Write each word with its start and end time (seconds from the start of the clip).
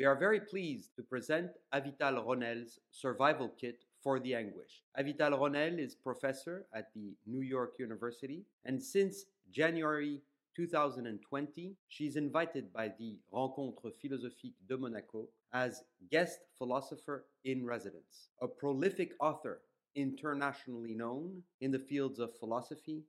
We 0.00 0.06
are 0.06 0.16
very 0.16 0.40
pleased 0.40 0.96
to 0.96 1.02
present 1.02 1.50
Avital 1.74 2.24
Ronell's 2.24 2.78
Survival 2.90 3.50
Kit 3.60 3.84
for 4.02 4.18
the 4.18 4.34
Anguish. 4.34 4.80
Avital 4.98 5.38
Ronell 5.38 5.78
is 5.78 5.94
professor 5.94 6.64
at 6.74 6.86
the 6.94 7.12
New 7.26 7.42
York 7.42 7.74
University, 7.78 8.46
and 8.64 8.82
since 8.82 9.26
January 9.52 10.22
2020, 10.56 11.76
she's 11.88 12.16
invited 12.16 12.72
by 12.72 12.88
the 12.98 13.18
Rencontre 13.30 13.90
Philosophique 14.00 14.56
de 14.70 14.78
Monaco 14.78 15.28
as 15.52 15.82
guest 16.10 16.38
philosopher 16.56 17.26
in 17.44 17.66
residence. 17.66 18.30
A 18.40 18.48
prolific 18.48 19.12
author, 19.20 19.60
internationally 19.96 20.94
known 20.94 21.42
in 21.60 21.70
the 21.70 21.78
fields 21.78 22.20
of 22.20 22.38
philosophy, 22.38 23.02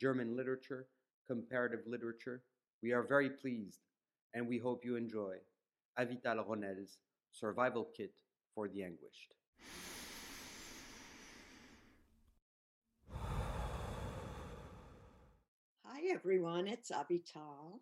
German 0.00 0.34
literature, 0.34 0.86
comparative 1.26 1.80
literature, 1.86 2.40
we 2.82 2.92
are 2.92 3.02
very 3.02 3.28
pleased 3.28 3.80
and 4.32 4.48
we 4.48 4.56
hope 4.56 4.82
you 4.82 4.96
enjoy 4.96 5.36
Avital 5.98 6.46
Ronell's 6.46 6.98
Survival 7.32 7.88
Kit 7.96 8.12
for 8.54 8.68
the 8.68 8.84
Anguished. 8.84 9.34
Hi, 15.84 16.00
everyone. 16.12 16.68
It's 16.68 16.92
Avital. 16.92 17.80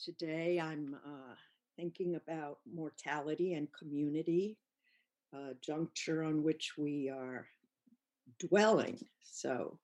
Today 0.00 0.58
I'm 0.58 0.96
uh, 1.06 1.34
thinking 1.76 2.16
about 2.16 2.58
mortality 2.74 3.54
and 3.54 3.68
community, 3.72 4.58
a 5.32 5.54
juncture 5.60 6.24
on 6.24 6.42
which 6.42 6.76
we 6.76 7.08
are 7.08 7.46
dwelling. 8.40 8.98
So, 9.22 9.78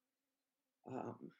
um, 0.92 1.30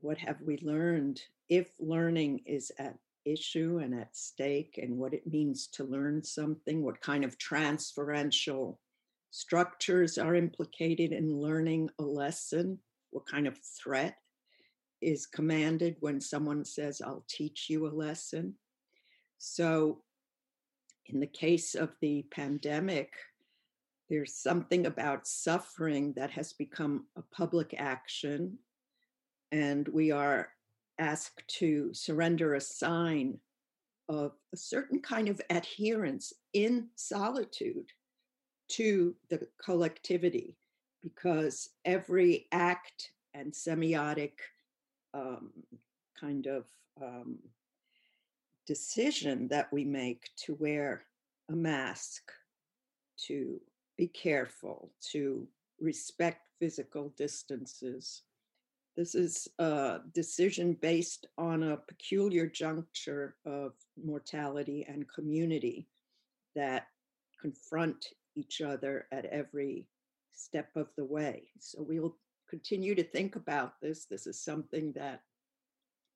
what 0.00 0.18
have 0.18 0.40
we 0.42 0.58
learned? 0.58 1.22
If 1.48 1.68
learning 1.78 2.40
is 2.46 2.72
at 2.78 2.96
issue 3.24 3.80
and 3.82 3.94
at 3.94 4.16
stake, 4.16 4.78
and 4.82 4.96
what 4.96 5.14
it 5.14 5.26
means 5.26 5.68
to 5.68 5.84
learn 5.84 6.22
something, 6.22 6.82
what 6.82 7.00
kind 7.00 7.24
of 7.24 7.38
transferential 7.38 8.78
structures 9.30 10.18
are 10.18 10.34
implicated 10.34 11.12
in 11.12 11.38
learning 11.38 11.90
a 11.98 12.02
lesson, 12.02 12.78
what 13.10 13.26
kind 13.26 13.46
of 13.46 13.58
threat 13.82 14.16
is 15.00 15.26
commanded 15.26 15.96
when 16.00 16.20
someone 16.20 16.64
says, 16.64 17.00
I'll 17.00 17.24
teach 17.28 17.66
you 17.68 17.86
a 17.86 17.94
lesson. 17.94 18.54
So, 19.38 20.02
in 21.06 21.20
the 21.20 21.26
case 21.26 21.74
of 21.74 21.90
the 22.00 22.24
pandemic, 22.30 23.12
there's 24.08 24.34
something 24.34 24.86
about 24.86 25.26
suffering 25.26 26.12
that 26.16 26.30
has 26.32 26.52
become 26.52 27.06
a 27.16 27.22
public 27.34 27.74
action, 27.78 28.58
and 29.52 29.88
we 29.88 30.10
are 30.10 30.50
asked 31.00 31.42
to 31.58 31.92
surrender 31.92 32.54
a 32.54 32.60
sign 32.60 33.38
of 34.08 34.32
a 34.52 34.56
certain 34.56 35.00
kind 35.00 35.28
of 35.28 35.40
adherence 35.50 36.32
in 36.52 36.88
solitude 36.96 37.90
to 38.68 39.14
the 39.30 39.48
collectivity, 39.64 40.56
because 41.02 41.70
every 41.84 42.46
act 42.52 43.12
and 43.34 43.52
semiotic 43.52 44.32
um, 45.14 45.50
kind 46.20 46.46
of 46.46 46.66
um, 47.00 47.38
decision 48.66 49.48
that 49.48 49.72
we 49.72 49.84
make 49.84 50.28
to 50.36 50.54
wear 50.54 51.02
a 51.48 51.52
mask, 51.52 52.30
to 53.26 53.60
be 53.96 54.06
careful, 54.06 54.92
to 55.12 55.48
respect 55.80 56.42
physical 56.58 57.12
distances. 57.16 58.22
This 58.96 59.14
is 59.14 59.48
a 59.58 60.00
decision 60.12 60.74
based 60.74 61.26
on 61.38 61.62
a 61.62 61.76
peculiar 61.76 62.46
juncture 62.46 63.36
of 63.46 63.72
mortality 64.02 64.84
and 64.88 65.08
community 65.08 65.86
that 66.54 66.88
confront 67.40 68.04
each 68.36 68.60
other 68.60 69.06
at 69.12 69.24
every 69.26 69.86
step 70.32 70.70
of 70.76 70.88
the 70.96 71.04
way. 71.04 71.48
So 71.58 71.82
we'll 71.82 72.16
continue 72.48 72.94
to 72.94 73.04
think 73.04 73.36
about 73.36 73.80
this. 73.80 74.06
This 74.06 74.26
is 74.26 74.42
something 74.42 74.92
that 74.92 75.22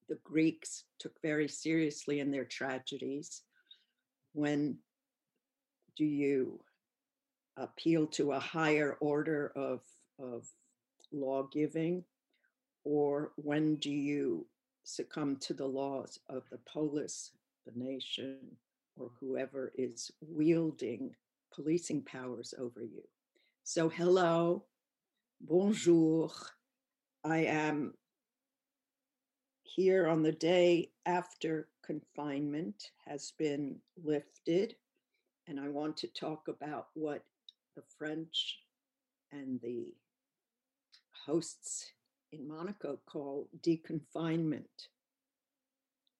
the 0.08 0.18
Greeks 0.24 0.84
took 0.98 1.20
very 1.22 1.48
seriously 1.48 2.20
in 2.20 2.30
their 2.30 2.44
tragedies. 2.44 3.42
When 4.32 4.78
do 5.96 6.04
you 6.04 6.60
appeal 7.56 8.06
to 8.08 8.32
a 8.32 8.40
higher 8.40 8.96
order 9.00 9.52
of, 9.54 9.80
of 10.18 10.46
law 11.12 11.44
giving? 11.44 12.04
Or 12.84 13.32
when 13.36 13.76
do 13.76 13.90
you 13.90 14.46
succumb 14.84 15.36
to 15.36 15.54
the 15.54 15.66
laws 15.66 16.18
of 16.28 16.42
the 16.50 16.58
polis, 16.58 17.32
the 17.66 17.72
nation, 17.74 18.38
or 18.96 19.10
whoever 19.18 19.72
is 19.76 20.10
wielding 20.20 21.14
policing 21.52 22.02
powers 22.02 22.54
over 22.58 22.82
you? 22.82 23.02
So, 23.62 23.88
hello, 23.88 24.64
bonjour. 25.40 26.30
I 27.24 27.38
am 27.38 27.94
here 29.62 30.06
on 30.06 30.22
the 30.22 30.32
day 30.32 30.90
after 31.06 31.68
confinement 31.82 32.90
has 33.06 33.32
been 33.38 33.76
lifted, 34.02 34.76
and 35.46 35.58
I 35.58 35.68
want 35.68 35.96
to 35.98 36.08
talk 36.08 36.48
about 36.48 36.88
what 36.92 37.24
the 37.74 37.82
French 37.98 38.58
and 39.32 39.58
the 39.62 39.94
hosts 41.26 41.90
in 42.34 42.48
Monaco 42.48 42.98
call 43.06 43.48
deconfinement, 43.62 44.88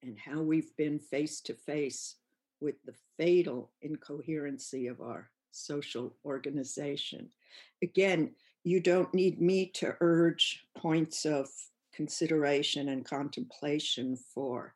and 0.02 0.18
how 0.18 0.40
we've 0.40 0.76
been 0.76 0.98
face 0.98 1.40
to 1.40 1.54
face 1.54 2.16
with 2.60 2.76
the 2.84 2.94
fatal 3.18 3.72
incoherency 3.82 4.86
of 4.86 5.00
our 5.00 5.30
social 5.50 6.14
organization. 6.24 7.28
Again, 7.82 8.34
you 8.64 8.80
don't 8.80 9.12
need 9.12 9.40
me 9.40 9.66
to 9.74 9.96
urge 10.00 10.64
points 10.76 11.24
of 11.24 11.48
consideration 11.94 12.88
and 12.88 13.04
contemplation 13.04 14.16
for 14.16 14.74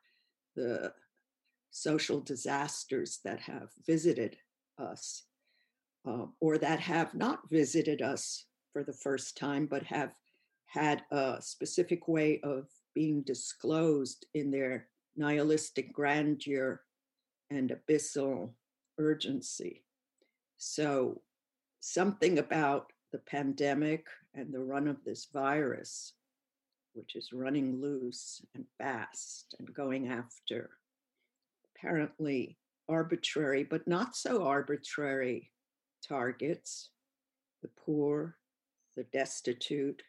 the 0.55 0.93
social 1.71 2.19
disasters 2.19 3.19
that 3.23 3.39
have 3.39 3.69
visited 3.85 4.37
us 4.77 5.23
uh, 6.07 6.25
or 6.39 6.57
that 6.57 6.79
have 6.79 7.13
not 7.13 7.49
visited 7.49 8.01
us 8.01 8.45
for 8.71 8.83
the 8.83 8.93
first 8.93 9.37
time, 9.37 9.65
but 9.65 9.83
have 9.83 10.13
had 10.69 11.03
a 11.11 11.37
specific 11.41 12.07
way 12.07 12.39
of 12.43 12.67
being 12.93 13.21
disclosed 13.23 14.25
in 14.33 14.51
their 14.51 14.87
nihilistic 15.17 15.91
grandeur 15.91 16.81
and 17.49 17.71
abyssal 17.71 18.51
urgency. 18.99 19.83
So, 20.57 21.21
something 21.79 22.39
about 22.39 22.91
the 23.11 23.19
pandemic 23.19 24.05
and 24.35 24.53
the 24.53 24.59
run 24.59 24.87
of 24.87 25.03
this 25.03 25.27
virus, 25.33 26.13
which 26.93 27.15
is 27.15 27.33
running 27.33 27.81
loose 27.81 28.41
and 28.53 28.65
fast 28.77 29.55
and 29.57 29.73
going 29.73 30.09
after 30.09 30.69
apparently 31.75 32.57
arbitrary, 32.87 33.63
but 33.63 33.87
not 33.87 34.15
so 34.15 34.45
arbitrary 34.45 35.51
targets 36.07 36.89
the 37.61 37.69
poor, 37.85 38.37
the 38.95 39.03
destitute, 39.11 40.01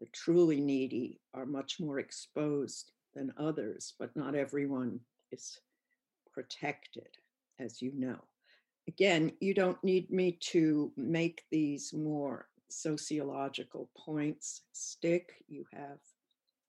the 0.00 0.06
truly 0.12 0.60
needy 0.60 1.20
are 1.34 1.46
much 1.46 1.80
more 1.80 1.98
exposed 1.98 2.92
than 3.14 3.32
others, 3.38 3.94
but 3.98 4.14
not 4.16 4.34
everyone 4.34 5.00
is 5.32 5.58
protected, 6.32 7.08
as 7.58 7.80
you 7.80 7.92
know 7.94 8.20
again, 8.88 9.32
you 9.40 9.54
don't 9.54 9.82
need 9.82 10.10
me 10.10 10.32
to 10.40 10.92
make 10.96 11.42
these 11.50 11.92
more 11.92 12.48
sociological 12.68 13.90
points 13.96 14.62
stick. 14.72 15.44
You 15.48 15.64
have 15.72 15.98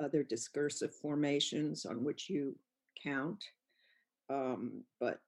other 0.04 0.24
discursive 0.24 0.94
formations 0.94 1.86
on 1.86 2.04
which 2.04 2.30
you 2.30 2.56
count. 3.02 3.44
Um, 4.30 4.84
but 5.00 5.20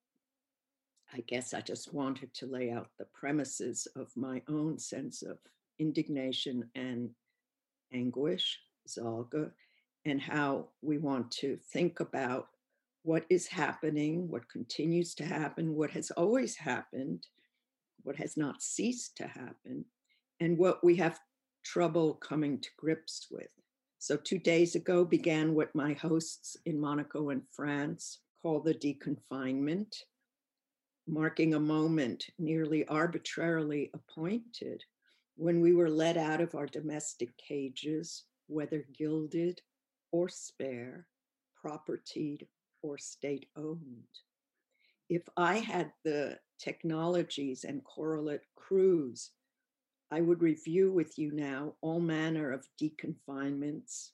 I 1.14 1.22
guess 1.22 1.54
I 1.54 1.62
just 1.62 1.94
wanted 1.94 2.34
to 2.36 2.46
lay 2.46 2.72
out 2.72 2.90
the 2.98 3.08
premises 3.14 3.88
of 3.96 4.16
my 4.16 4.42
own 4.48 4.78
sense 4.78 5.24
of 5.24 5.38
indignation 5.80 6.70
and 6.76 7.10
anguish, 7.94 8.60
Sorge, 8.88 9.52
and 10.06 10.22
how 10.22 10.68
we 10.82 10.98
want 10.98 11.32
to 11.32 11.58
think 11.72 12.00
about 12.00 12.48
what 13.04 13.26
is 13.30 13.48
happening, 13.48 14.30
what 14.30 14.50
continues 14.50 15.16
to 15.16 15.26
happen, 15.26 15.76
what 15.76 15.92
has 15.92 16.12
always 16.12 16.56
happened, 16.56 17.26
what 18.04 18.16
has 18.16 18.38
not 18.38 18.62
ceased 18.62 19.18
to 19.18 19.28
happen, 19.28 19.86
and 20.40 20.58
what 20.58 20.84
we 20.84 20.96
have 20.96 21.20
trouble 21.64 22.14
coming 22.16 22.60
to 22.60 22.70
grips 22.78 23.28
with. 23.32 23.50
So, 24.00 24.16
two 24.16 24.40
days 24.40 24.76
ago 24.76 25.04
began 25.04 25.54
what 25.54 25.76
my 25.76 25.94
hosts 25.94 26.56
in 26.66 26.80
Monaco 26.80 27.30
and 27.30 27.42
France 27.52 28.20
call 28.42 28.62
the 28.62 28.74
deconfinement, 28.74 29.94
marking 31.08 31.54
a 31.54 31.60
moment 31.60 32.28
nearly 32.38 32.88
arbitrarily 32.88 33.92
appointed 33.94 34.84
when 35.40 35.62
we 35.62 35.74
were 35.74 35.90
let 35.90 36.18
out 36.18 36.42
of 36.42 36.54
our 36.54 36.66
domestic 36.66 37.38
cages, 37.38 38.26
whether 38.48 38.86
gilded 38.98 39.62
or 40.12 40.28
spare, 40.28 41.08
propertied 41.56 42.46
or 42.82 42.98
state 42.98 43.48
owned. 43.56 44.04
if 45.10 45.24
I 45.38 45.58
had 45.58 45.92
the 46.04 46.38
technologies 46.60 47.64
and 47.64 47.84
correlate 47.84 48.46
crews, 48.56 49.32
I 50.12 50.22
would 50.22 50.42
review 50.42 50.92
with 50.92 51.18
you 51.18 51.32
now 51.32 51.74
all 51.82 52.00
manner 52.00 52.52
of 52.52 52.68
deconfinements, 52.82 54.10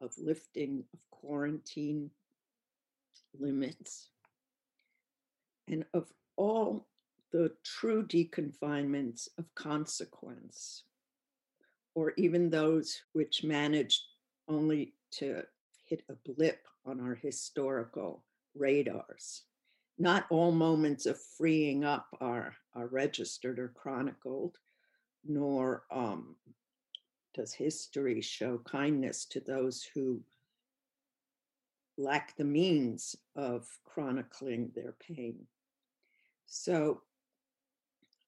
of 0.00 0.12
lifting 0.16 0.84
of 0.94 1.00
quarantine 1.10 2.10
limits, 3.38 4.10
and 5.68 5.84
of 5.92 6.12
all 6.36 6.86
the 7.32 7.52
true 7.64 8.06
deconfinements 8.06 9.28
of 9.38 9.54
consequence, 9.54 10.84
or 11.94 12.12
even 12.16 12.50
those 12.50 13.02
which 13.12 13.44
managed 13.44 14.02
only 14.48 14.94
to 15.10 15.42
hit 15.84 16.02
a 16.08 16.14
blip 16.30 16.66
on 16.84 17.00
our 17.00 17.14
historical 17.14 18.24
radars. 18.54 19.42
Not 19.98 20.26
all 20.30 20.52
moments 20.52 21.06
of 21.06 21.20
freeing 21.20 21.84
up 21.84 22.06
are, 22.20 22.54
are 22.74 22.86
registered 22.86 23.58
or 23.58 23.68
chronicled, 23.68 24.58
nor 25.24 25.84
um, 25.90 26.36
does 27.34 27.52
history 27.52 28.20
show 28.20 28.58
kindness 28.58 29.24
to 29.26 29.40
those 29.40 29.86
who 29.94 30.20
lack 31.98 32.36
the 32.36 32.44
means 32.44 33.16
of 33.36 33.66
chronicling 33.84 34.70
their 34.74 34.94
pain. 35.00 35.46
So 36.46 37.02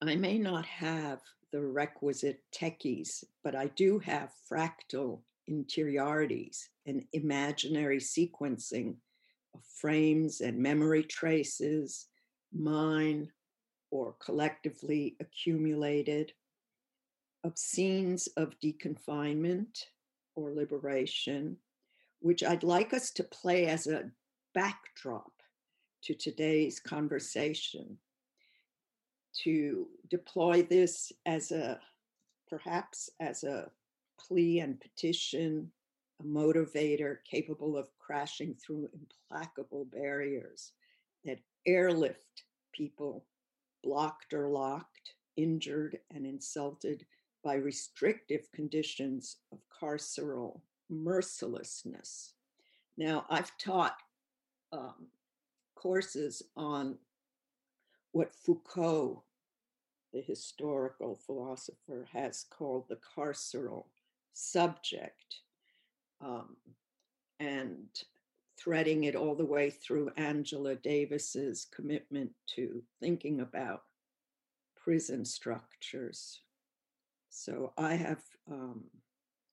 I 0.01 0.15
may 0.15 0.39
not 0.39 0.65
have 0.67 1.21
the 1.51 1.61
requisite 1.61 2.43
techies, 2.53 3.25
but 3.43 3.57
I 3.57 3.67
do 3.69 3.99
have 3.99 4.33
fractal 4.51 5.23
interiorities 5.49 6.69
and 6.87 7.05
imaginary 7.13 7.99
sequencing 7.99 8.97
of 9.55 9.65
frames 9.65 10.41
and 10.41 10.59
memory 10.59 11.03
traces, 11.03 12.07
mine 12.53 13.33
or 13.91 14.15
collectively 14.21 15.17
accumulated, 15.21 16.33
of 17.43 17.59
scenes 17.59 18.29
of 18.37 18.59
deconfinement 18.61 19.85
or 20.35 20.53
liberation, 20.53 21.57
which 22.21 22.45
I'd 22.45 22.63
like 22.63 22.93
us 22.93 23.11
to 23.13 23.25
play 23.25 23.67
as 23.67 23.87
a 23.87 24.11
backdrop 24.55 25.33
to 26.03 26.15
today's 26.15 26.79
conversation, 26.79 27.99
to 29.45 29.87
deploy 30.11 30.63
this 30.63 31.13
as 31.27 31.51
a 31.51 31.81
perhaps 32.49 33.11
as 33.21 33.45
a 33.45 33.71
plea 34.19 34.61
and 34.61 34.81
petition, 34.81 35.71
a 36.21 36.25
motivator 36.25 37.19
capable 37.31 37.77
of 37.77 37.89
crashing 37.99 38.55
through 38.55 38.89
implacable 39.31 39.85
barriers 39.93 40.73
that 41.25 41.39
airlift 41.67 42.45
people 42.73 43.27
blocked 43.85 44.33
or 44.33 44.49
locked, 44.49 45.15
injured 45.37 45.99
and 46.15 46.27
insulted 46.27 47.07
by 47.45 47.55
restrictive 47.55 48.51
conditions 48.53 49.37
of 49.53 49.59
carceral 49.81 50.61
mercilessness. 50.91 52.35
Now, 52.97 53.27
I've 53.31 53.57
taught 53.59 53.97
um, 54.73 55.07
courses 55.77 56.43
on 56.57 56.97
what 58.13 58.35
Foucault, 58.35 59.23
the 60.13 60.21
historical 60.21 61.15
philosopher, 61.15 62.07
has 62.13 62.45
called 62.51 62.89
the 62.89 62.99
carceral 63.17 63.87
subject, 64.33 65.41
um, 66.21 66.57
and 67.41 67.87
threading 68.59 69.05
it 69.05 69.15
all 69.15 69.35
the 69.35 69.45
way 69.45 69.71
through 69.71 70.11
Angela 70.17 70.75
Davis's 70.75 71.67
commitment 71.75 72.33
to 72.55 72.83
thinking 73.01 73.41
about 73.41 73.83
prison 74.77 75.25
structures. 75.25 76.41
So 77.31 77.73
I 77.77 77.95
have 77.95 78.23
um, 78.51 78.85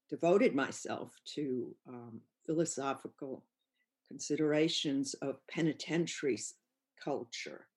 devoted 0.10 0.56
myself 0.56 1.12
to 1.36 1.76
um, 1.88 2.22
philosophical 2.46 3.44
considerations 4.08 5.14
of 5.16 5.46
penitentiary 5.48 6.40
culture 7.04 7.68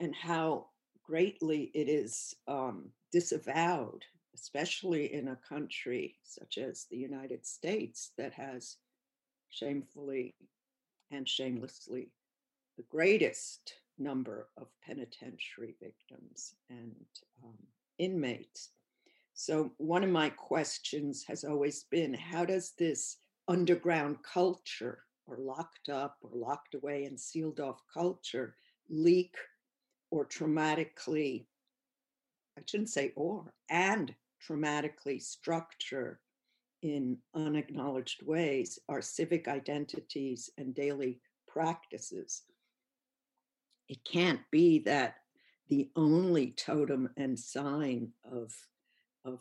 and 0.00 0.14
how 0.14 0.66
greatly 1.04 1.70
it 1.74 1.88
is 1.88 2.34
um, 2.46 2.90
disavowed 3.12 4.04
especially 4.38 5.12
in 5.12 5.28
a 5.28 5.38
country 5.48 6.16
such 6.22 6.58
as 6.58 6.86
the 6.90 6.96
United 6.96 7.44
States 7.44 8.12
that 8.16 8.32
has 8.32 8.76
shamefully 9.50 10.34
and 11.10 11.28
shamelessly 11.28 12.10
the 12.76 12.84
greatest 12.84 13.74
number 13.98 14.48
of 14.56 14.68
penitentiary 14.86 15.74
victims 15.82 16.54
and 16.70 16.94
um, 17.42 17.58
inmates. 17.98 18.70
So, 19.34 19.72
one 19.78 20.04
of 20.04 20.10
my 20.10 20.30
questions 20.30 21.24
has 21.26 21.42
always 21.44 21.84
been 21.90 22.14
how 22.14 22.44
does 22.44 22.72
this 22.78 23.16
underground 23.48 24.18
culture, 24.22 25.00
or 25.26 25.38
locked 25.38 25.88
up, 25.88 26.16
or 26.22 26.30
locked 26.32 26.74
away 26.74 27.04
and 27.04 27.18
sealed 27.18 27.60
off 27.60 27.80
culture, 27.92 28.54
leak 28.88 29.34
or 30.10 30.24
traumatically, 30.24 31.46
I 32.56 32.62
shouldn't 32.66 32.90
say 32.90 33.12
or, 33.16 33.52
and 33.68 34.14
traumatically 34.46 35.20
structure 35.20 36.20
in 36.82 37.18
unacknowledged 37.34 38.22
ways 38.24 38.78
our 38.88 39.02
civic 39.02 39.48
identities 39.48 40.50
and 40.58 40.74
daily 40.74 41.20
practices. 41.46 42.42
It 43.88 44.04
can't 44.04 44.40
be 44.50 44.80
that 44.80 45.16
the 45.68 45.90
only 45.96 46.52
totem 46.52 47.10
and 47.16 47.38
sign 47.38 48.12
of, 48.30 48.52
of 49.24 49.40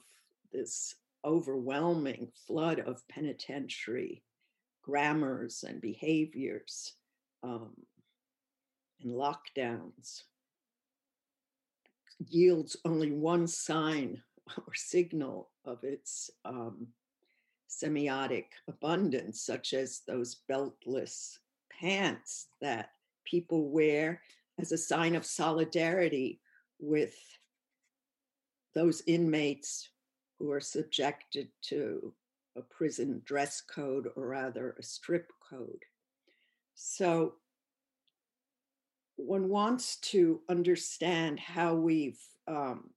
this 0.51 0.95
overwhelming 1.23 2.29
flood 2.45 2.79
of 2.79 3.07
penitentiary 3.07 4.23
grammars 4.83 5.63
and 5.67 5.81
behaviors 5.81 6.93
um, 7.43 7.73
and 9.01 9.13
lockdowns 9.13 10.23
yields 12.19 12.77
only 12.85 13.11
one 13.11 13.47
sign 13.47 14.21
or 14.57 14.73
signal 14.73 15.49
of 15.65 15.83
its 15.83 16.29
um, 16.45 16.87
semiotic 17.69 18.45
abundance, 18.67 19.41
such 19.41 19.73
as 19.73 20.01
those 20.07 20.37
beltless 20.49 21.37
pants 21.69 22.47
that 22.61 22.91
people 23.25 23.69
wear 23.69 24.21
as 24.59 24.71
a 24.71 24.77
sign 24.77 25.15
of 25.15 25.25
solidarity 25.25 26.39
with 26.79 27.15
those 28.73 29.03
inmates 29.07 29.89
who 30.39 30.51
are 30.51 30.61
subjected 30.61 31.49
to 31.61 32.13
a 32.55 32.61
prison 32.61 33.21
dress 33.25 33.61
code 33.61 34.07
or 34.15 34.27
rather 34.27 34.75
a 34.77 34.83
strip 34.83 35.31
code. 35.47 35.83
So 36.75 37.35
one 39.17 39.49
wants 39.49 39.97
to 39.97 40.41
understand 40.47 41.39
how 41.39 41.73
we've 41.73 42.19
um, 42.47 42.91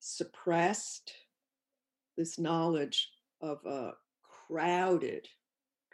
suppressed 0.00 1.12
this 2.16 2.38
knowledge 2.38 3.10
of 3.40 3.64
a 3.64 3.92
crowded 4.48 5.26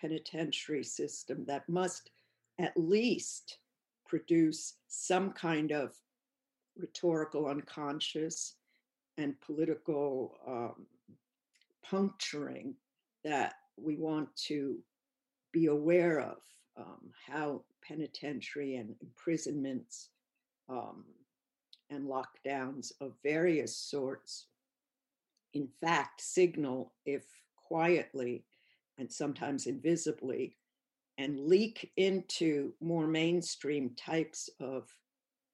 penitentiary 0.01 0.83
system 0.83 1.45
that 1.47 1.69
must 1.69 2.11
at 2.59 2.73
least 2.77 3.59
produce 4.07 4.75
some 4.89 5.31
kind 5.33 5.71
of 5.71 5.95
rhetorical 6.77 7.47
unconscious 7.47 8.57
and 9.19 9.41
political 9.41 10.37
um, 10.47 10.87
puncturing 11.85 12.75
that 13.25 13.55
we 13.77 13.97
want 13.97 14.29
to 14.37 14.79
be 15.53 15.67
aware 15.67 16.21
of 16.21 16.39
um, 16.77 17.11
how 17.27 17.63
penitentiary 17.87 18.77
and 18.77 18.95
imprisonments 19.01 20.09
um, 20.69 21.05
and 21.91 22.09
lockdowns 22.09 22.93
of 23.01 23.13
various 23.23 23.77
sorts, 23.77 24.47
in 25.53 25.69
fact, 25.81 26.21
signal, 26.21 26.93
if 27.05 27.25
quietly 27.57 28.45
and 28.99 29.11
sometimes 29.11 29.67
invisibly, 29.67 30.57
and 31.19 31.41
leak 31.41 31.93
into 31.97 32.73
more 32.81 33.07
mainstream 33.07 33.91
types 33.97 34.49
of 34.61 34.89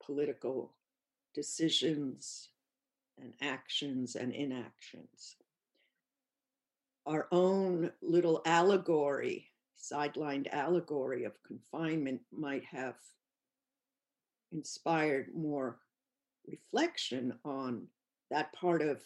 political 0.03 0.73
decisions 1.33 2.49
and 3.21 3.33
actions 3.41 4.15
and 4.15 4.33
inactions. 4.33 5.35
Our 7.05 7.27
own 7.31 7.91
little 8.01 8.41
allegory, 8.45 9.48
sidelined 9.79 10.47
allegory 10.51 11.23
of 11.23 11.41
confinement, 11.43 12.21
might 12.31 12.63
have 12.65 12.95
inspired 14.51 15.27
more 15.35 15.79
reflection 16.47 17.33
on 17.45 17.87
that 18.31 18.51
part 18.53 18.81
of 18.81 19.01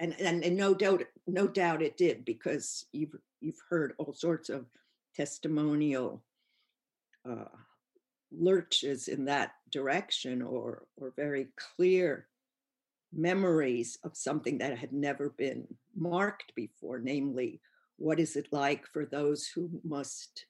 and, 0.00 0.18
and 0.20 0.44
and 0.44 0.56
no 0.56 0.74
doubt 0.74 1.04
no 1.26 1.46
doubt 1.46 1.82
it 1.82 1.96
did 1.96 2.24
because 2.24 2.86
you've 2.92 3.14
you've 3.40 3.62
heard 3.68 3.94
all 3.98 4.12
sorts 4.12 4.48
of 4.48 4.66
testimonial 5.14 6.22
uh, 7.28 7.44
lurches 8.30 9.08
in 9.08 9.24
that 9.26 9.52
direction 9.70 10.42
or 10.42 10.84
or 10.96 11.12
very 11.16 11.48
clear 11.56 12.26
memories 13.12 13.98
of 14.04 14.16
something 14.16 14.58
that 14.58 14.76
had 14.76 14.92
never 14.92 15.30
been 15.30 15.66
marked 15.94 16.54
before 16.54 16.98
namely 16.98 17.60
what 18.02 18.18
is 18.18 18.34
it 18.34 18.48
like 18.50 18.84
for 18.84 19.06
those 19.06 19.46
who 19.46 19.70
must 19.84 20.46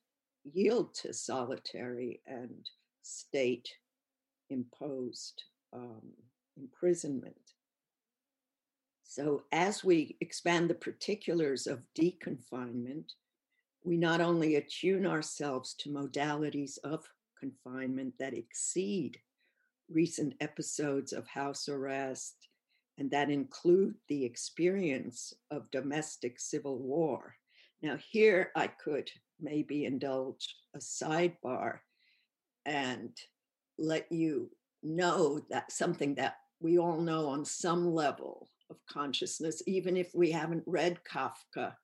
yield 0.54 0.94
to 0.94 1.12
solitary 1.12 2.22
and 2.26 2.70
state 3.02 3.68
imposed 4.48 5.42
um, 5.74 6.00
imprisonment 6.56 7.52
so 9.04 9.42
as 9.52 9.84
we 9.84 10.16
expand 10.22 10.70
the 10.70 10.74
particulars 10.74 11.66
of 11.66 11.82
deconfinement 11.98 13.10
we 13.84 13.98
not 13.98 14.22
only 14.22 14.56
attune 14.56 15.04
ourselves 15.06 15.74
to 15.74 15.90
modalities 15.90 16.78
of 16.84 17.04
confinement 17.38 18.14
that 18.18 18.32
exceed 18.32 19.18
recent 19.90 20.32
episodes 20.40 21.12
of 21.12 21.26
house 21.26 21.68
arrest 21.68 22.48
and 22.98 23.10
that 23.10 23.30
include 23.30 23.94
the 24.08 24.24
experience 24.24 25.32
of 25.50 25.70
domestic 25.70 26.38
civil 26.38 26.78
war. 26.78 27.34
Now, 27.82 27.98
here 28.10 28.52
I 28.54 28.68
could 28.68 29.10
maybe 29.40 29.84
indulge 29.84 30.56
a 30.74 30.78
sidebar 30.78 31.80
and 32.64 33.10
let 33.78 34.10
you 34.12 34.50
know 34.82 35.40
that 35.50 35.72
something 35.72 36.14
that 36.14 36.36
we 36.60 36.78
all 36.78 37.00
know 37.00 37.28
on 37.28 37.44
some 37.44 37.92
level 37.92 38.48
of 38.70 38.76
consciousness, 38.88 39.62
even 39.66 39.96
if 39.96 40.14
we 40.14 40.30
haven't 40.30 40.62
read 40.66 41.00
Kafka, 41.04 41.74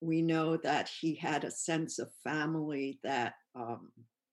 we 0.00 0.22
know 0.22 0.56
that 0.56 0.88
he 0.88 1.14
had 1.14 1.44
a 1.44 1.50
sense 1.50 1.98
of 1.98 2.10
family 2.22 2.98
that 3.02 3.34
um, 3.54 3.90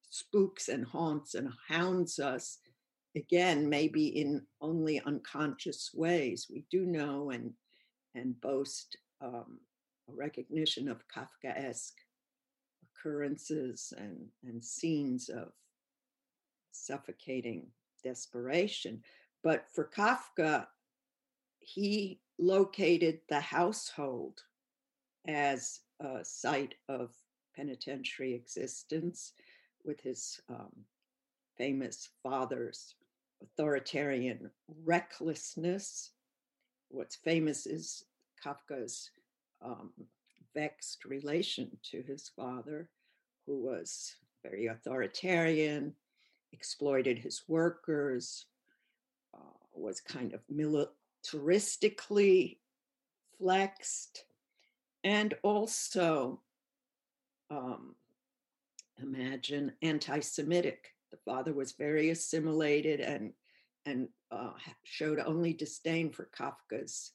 spooks 0.09 0.69
and 0.69 0.85
haunts 0.85 1.35
and 1.35 1.49
hounds 1.67 2.19
us 2.19 2.57
again 3.15 3.69
maybe 3.69 4.07
in 4.07 4.41
only 4.61 5.01
unconscious 5.01 5.91
ways. 5.93 6.47
We 6.49 6.65
do 6.71 6.85
know 6.85 7.31
and 7.31 7.53
and 8.15 8.39
boast 8.41 8.97
um, 9.21 9.59
recognition 10.15 10.87
of 10.89 11.03
kafkaesque 11.07 11.93
occurrences 12.83 13.93
and 13.97 14.27
and 14.43 14.63
scenes 14.63 15.29
of 15.29 15.51
suffocating 16.71 17.67
desperation 18.03 19.01
but 19.43 19.65
for 19.73 19.89
kafka 19.95 20.67
he 21.59 22.19
located 22.39 23.19
the 23.29 23.39
household 23.39 24.41
as 25.27 25.81
a 25.99 26.23
site 26.23 26.75
of 26.89 27.11
penitentiary 27.55 28.33
existence 28.33 29.33
with 29.85 30.01
his 30.01 30.39
um, 30.49 30.71
famous 31.57 32.09
father's 32.23 32.95
authoritarian 33.41 34.49
recklessness. 34.83 36.11
What's 36.89 37.15
famous 37.15 37.65
is 37.65 38.05
Kafka's 38.43 39.11
um, 39.63 39.91
vexed 40.53 41.05
relation 41.05 41.71
to 41.91 42.03
his 42.03 42.29
father, 42.35 42.89
who 43.45 43.61
was 43.61 44.15
very 44.43 44.67
authoritarian, 44.67 45.95
exploited 46.51 47.17
his 47.17 47.43
workers, 47.47 48.47
uh, 49.33 49.37
was 49.73 50.01
kind 50.01 50.33
of 50.33 50.41
militaristically 50.51 52.57
flexed, 53.37 54.25
and 55.03 55.33
also 55.43 56.41
um, 57.49 57.95
imagine 59.01 59.71
anti-Semitic. 59.81 60.93
The 61.11 61.17
father 61.25 61.53
was 61.53 61.71
very 61.73 62.09
assimilated 62.09 62.99
and 62.99 63.33
and 63.85 64.09
uh, 64.29 64.51
showed 64.83 65.19
only 65.19 65.53
disdain 65.53 66.11
for 66.11 66.29
Kafka's 66.37 67.13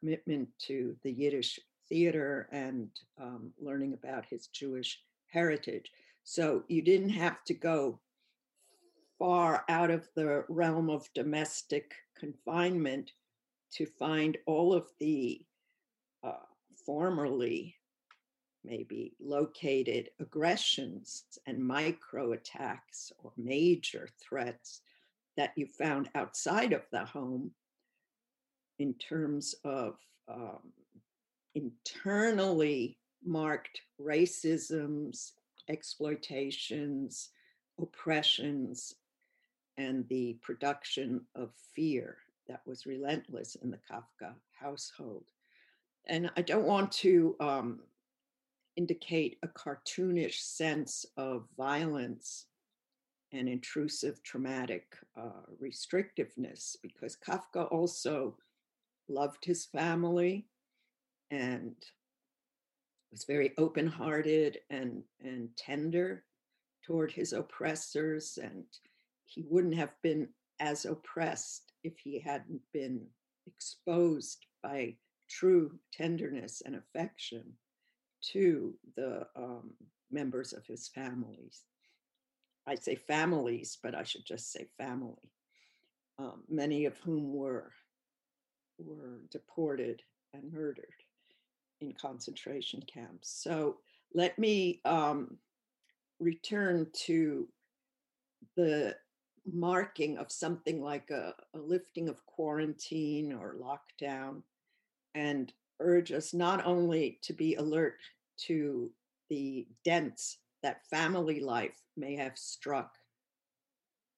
commitment 0.00 0.48
to 0.58 0.96
the 1.02 1.12
Yiddish 1.12 1.60
theater 1.88 2.48
and 2.52 2.88
um, 3.20 3.52
learning 3.60 3.92
about 3.94 4.24
his 4.26 4.48
Jewish 4.48 5.00
heritage. 5.28 5.90
So 6.24 6.64
you 6.68 6.82
didn't 6.82 7.10
have 7.10 7.44
to 7.44 7.54
go 7.54 8.00
far 9.18 9.64
out 9.68 9.90
of 9.90 10.08
the 10.14 10.44
realm 10.48 10.88
of 10.90 11.12
domestic 11.14 11.94
confinement 12.18 13.12
to 13.72 13.86
find 13.86 14.36
all 14.46 14.72
of 14.72 14.86
the 14.98 15.44
uh, 16.24 16.32
formerly 16.86 17.76
maybe 18.64 19.14
located 19.20 20.10
aggressions 20.20 21.24
and 21.46 21.58
micro 21.66 22.32
attacks 22.32 23.12
or 23.22 23.32
major 23.36 24.08
threats 24.22 24.82
that 25.36 25.52
you 25.56 25.66
found 25.66 26.10
outside 26.14 26.72
of 26.72 26.82
the 26.92 27.04
home 27.04 27.50
in 28.80 28.94
terms 28.94 29.54
of 29.62 29.98
um, 30.26 30.72
internally 31.54 32.96
marked 33.22 33.82
racisms, 34.00 35.32
exploitations, 35.68 37.28
oppressions, 37.78 38.94
and 39.76 40.08
the 40.08 40.34
production 40.40 41.20
of 41.34 41.50
fear 41.74 42.16
that 42.48 42.62
was 42.66 42.86
relentless 42.86 43.54
in 43.56 43.70
the 43.70 43.78
Kafka 43.90 44.32
household. 44.58 45.24
And 46.06 46.30
I 46.38 46.42
don't 46.42 46.66
want 46.66 46.90
to 46.92 47.36
um, 47.38 47.80
indicate 48.76 49.38
a 49.42 49.48
cartoonish 49.48 50.40
sense 50.40 51.04
of 51.18 51.44
violence 51.54 52.46
and 53.32 53.46
intrusive 53.46 54.22
traumatic 54.22 54.96
uh, 55.18 55.44
restrictiveness 55.62 56.76
because 56.82 57.16
Kafka 57.16 57.70
also 57.70 58.36
loved 59.10 59.44
his 59.44 59.66
family 59.66 60.46
and 61.30 61.74
was 63.10 63.24
very 63.24 63.52
open 63.58 63.86
hearted 63.86 64.58
and, 64.70 65.02
and 65.20 65.48
tender 65.56 66.24
toward 66.84 67.10
his 67.10 67.32
oppressors. 67.32 68.38
And 68.42 68.64
he 69.26 69.44
wouldn't 69.48 69.74
have 69.74 69.94
been 70.02 70.28
as 70.60 70.84
oppressed 70.84 71.72
if 71.82 71.98
he 71.98 72.20
hadn't 72.20 72.60
been 72.72 73.06
exposed 73.46 74.46
by 74.62 74.94
true 75.28 75.78
tenderness 75.92 76.62
and 76.64 76.76
affection 76.76 77.44
to 78.32 78.74
the 78.96 79.26
um, 79.36 79.72
members 80.10 80.52
of 80.52 80.66
his 80.66 80.88
families. 80.88 81.62
I 82.66 82.74
say 82.74 82.94
families, 82.94 83.78
but 83.82 83.94
I 83.94 84.02
should 84.02 84.26
just 84.26 84.52
say 84.52 84.66
family. 84.76 85.32
Um, 86.18 86.42
many 86.48 86.84
of 86.84 86.98
whom 86.98 87.32
were 87.32 87.72
were 88.84 89.20
deported 89.30 90.02
and 90.32 90.52
murdered 90.52 90.86
in 91.80 91.92
concentration 91.92 92.82
camps. 92.92 93.30
So 93.42 93.76
let 94.14 94.38
me 94.38 94.80
um, 94.84 95.36
return 96.18 96.86
to 97.06 97.48
the 98.56 98.96
marking 99.50 100.18
of 100.18 100.30
something 100.30 100.82
like 100.82 101.10
a, 101.10 101.34
a 101.54 101.58
lifting 101.58 102.08
of 102.08 102.24
quarantine 102.26 103.32
or 103.32 103.56
lockdown 103.60 104.42
and 105.14 105.52
urge 105.80 106.12
us 106.12 106.34
not 106.34 106.64
only 106.66 107.18
to 107.22 107.32
be 107.32 107.54
alert 107.54 107.96
to 108.46 108.90
the 109.28 109.66
dents 109.84 110.38
that 110.62 110.86
family 110.86 111.40
life 111.40 111.80
may 111.96 112.14
have 112.16 112.36
struck 112.36 112.94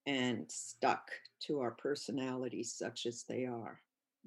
and 0.06 0.50
stuck 0.50 1.10
to 1.40 1.60
our 1.60 1.70
personalities, 1.70 2.74
such 2.76 3.06
as 3.06 3.24
they 3.28 3.46
are. 3.46 3.80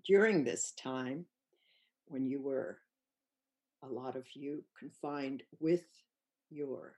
During 0.04 0.44
this 0.44 0.72
time, 0.72 1.26
when 2.08 2.26
you 2.26 2.42
were, 2.42 2.80
a 3.84 3.88
lot 3.88 4.16
of 4.16 4.26
you, 4.34 4.64
confined 4.78 5.44
with 5.60 5.86
your 6.50 6.98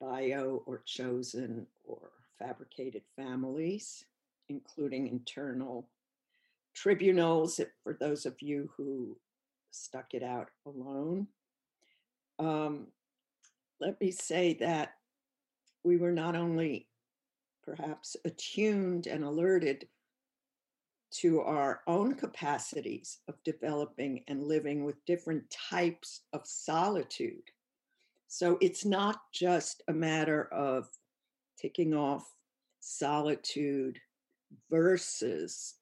bio 0.00 0.62
or 0.66 0.82
chosen 0.84 1.66
or 1.84 2.10
fabricated 2.38 3.02
families, 3.16 4.04
including 4.48 5.08
internal 5.08 5.88
tribunals 6.74 7.60
for 7.82 7.96
those 8.00 8.26
of 8.26 8.40
you 8.42 8.70
who 8.76 9.16
stuck 9.70 10.14
it 10.14 10.22
out 10.22 10.48
alone. 10.66 11.26
Um, 12.38 12.88
let 13.80 14.00
me 14.00 14.10
say 14.10 14.54
that 14.54 14.94
we 15.84 15.96
were 15.96 16.12
not 16.12 16.34
only 16.34 16.88
perhaps 17.64 18.16
attuned 18.24 19.06
and 19.06 19.24
alerted 19.24 19.86
to 21.20 21.40
our 21.40 21.80
own 21.86 22.14
capacities 22.14 23.18
of 23.28 23.34
developing 23.44 24.24
and 24.28 24.42
living 24.42 24.84
with 24.84 25.04
different 25.06 25.44
types 25.50 26.22
of 26.32 26.40
solitude. 26.44 27.42
So 28.26 28.58
it's 28.60 28.84
not 28.84 29.20
just 29.32 29.82
a 29.86 29.92
matter 29.92 30.52
of 30.52 30.88
ticking 31.60 31.94
off 31.94 32.28
solitude 32.80 33.98
versus 34.70 35.74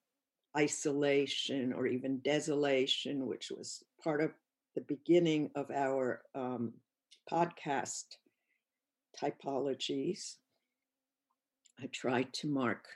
isolation 0.56 1.72
or 1.72 1.86
even 1.86 2.20
desolation, 2.20 3.26
which 3.26 3.50
was 3.50 3.82
part 4.02 4.20
of 4.20 4.32
the 4.74 4.82
beginning 4.82 5.50
of 5.54 5.70
our 5.70 6.22
um, 6.34 6.74
podcast 7.30 8.04
typologies. 9.20 10.34
I 11.80 11.86
tried 11.86 12.32
to 12.34 12.48
mark 12.48 12.86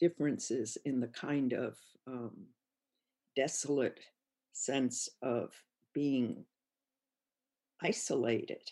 differences 0.00 0.76
in 0.84 1.00
the 1.00 1.08
kind 1.08 1.52
of 1.52 1.76
um, 2.06 2.46
desolate 3.36 4.00
sense 4.52 5.08
of 5.22 5.50
being 5.92 6.44
isolated. 7.82 8.70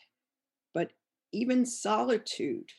But 0.75 0.93
even 1.33 1.67
solitude, 1.67 2.71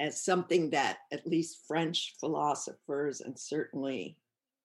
as 0.00 0.20
something 0.20 0.70
that 0.70 0.98
at 1.12 1.26
least 1.26 1.64
French 1.66 2.14
philosophers 2.20 3.20
and 3.20 3.38
certainly 3.38 4.16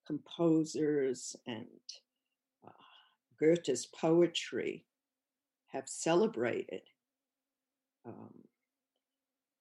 composers 0.05 1.35
and 1.47 1.65
uh, 2.65 2.71
Goethe's 3.39 3.85
poetry 3.87 4.85
have 5.67 5.87
celebrated 5.87 6.81
um, 8.05 8.33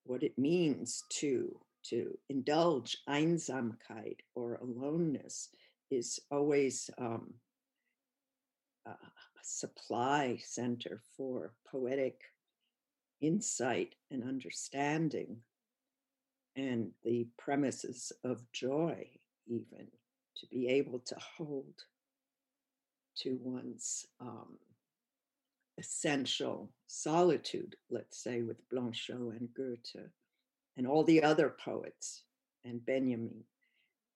what 0.04 0.22
it 0.22 0.36
means 0.36 1.04
to 1.08 1.58
to 1.84 2.16
indulge 2.28 2.98
Einsamkeit 3.08 4.18
or 4.34 4.54
aloneness 4.56 5.48
is 5.90 6.20
always 6.30 6.90
um, 6.98 7.34
a 8.86 8.94
supply 9.42 10.38
center 10.42 11.00
for 11.16 11.52
poetic 11.70 12.20
insight 13.20 13.94
and 14.10 14.24
understanding 14.24 15.36
and 16.56 16.90
the 17.04 17.26
premises 17.38 18.12
of 18.24 18.40
joy 18.52 19.06
even 19.46 19.86
to 20.36 20.46
be 20.46 20.68
able 20.68 20.98
to 21.00 21.16
hold 21.36 21.84
to 23.16 23.38
one's 23.42 24.06
um, 24.20 24.56
essential 25.78 26.70
solitude, 26.86 27.76
let's 27.90 28.22
say, 28.22 28.42
with 28.42 28.68
Blanchot 28.70 29.36
and 29.36 29.48
Goethe 29.54 30.10
and 30.76 30.86
all 30.86 31.04
the 31.04 31.22
other 31.22 31.54
poets 31.64 32.24
and 32.64 32.84
Benjamin. 32.84 33.44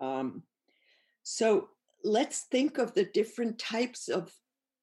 Um, 0.01 0.43
so 1.23 1.69
let's 2.05 2.43
think 2.51 2.79
of 2.79 2.95
the 2.95 3.05
different 3.05 3.59
types 3.59 4.09
of 4.09 4.33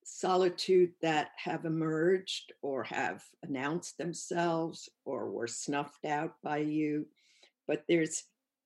solitude 0.05 0.91
that 1.01 1.29
have 1.37 1.65
emerged 1.65 2.53
or 2.61 2.83
have 2.83 3.23
announced 3.43 3.97
themselves 3.97 4.89
or 5.05 5.29
were 5.29 5.47
snuffed 5.47 6.05
out 6.05 6.33
by 6.43 6.57
you. 6.57 7.05
But 7.67 7.83
there's 7.87 8.23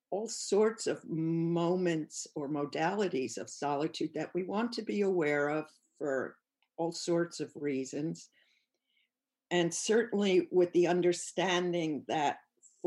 all 0.10 0.28
sorts 0.28 0.88
of 0.88 1.08
moments 1.08 2.28
or 2.36 2.50
modalities 2.50 3.38
of 3.38 3.50
solitude 3.50 4.12
that 4.16 4.32
we 4.34 4.44
want 4.44 4.72
to 4.74 4.82
be 4.82 5.02
aware 5.02 5.50
of 5.50 5.66
for 5.98 6.36
all 6.78 6.92
sorts 6.92 7.40
of 7.40 7.52
reasons. 7.56 8.30
And 9.52 9.74
certainly 9.74 10.48
with 10.52 10.72
the 10.74 10.88
understanding 10.88 12.04
that 12.08 12.38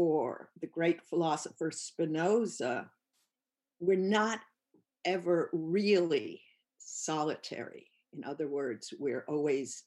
for 0.01 0.49
the 0.63 0.67
great 0.67 1.03
philosopher 1.03 1.71
Spinoza, 1.71 2.91
we're 3.81 3.99
not 3.99 4.41
ever 5.05 5.51
really 5.53 6.41
solitary. 6.79 7.87
In 8.15 8.25
other 8.25 8.49
words, 8.49 8.95
we're 8.99 9.27
always 9.29 9.83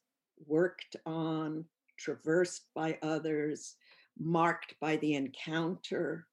worked 0.45 0.97
on, 1.07 1.65
traversed 1.97 2.67
by 2.75 2.99
others, 3.01 3.73
marked 4.19 4.75
by 4.79 4.97
the 4.97 5.15
encounter 5.15 6.27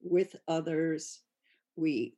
with 0.00 0.34
others. 0.48 1.20
We 1.76 2.16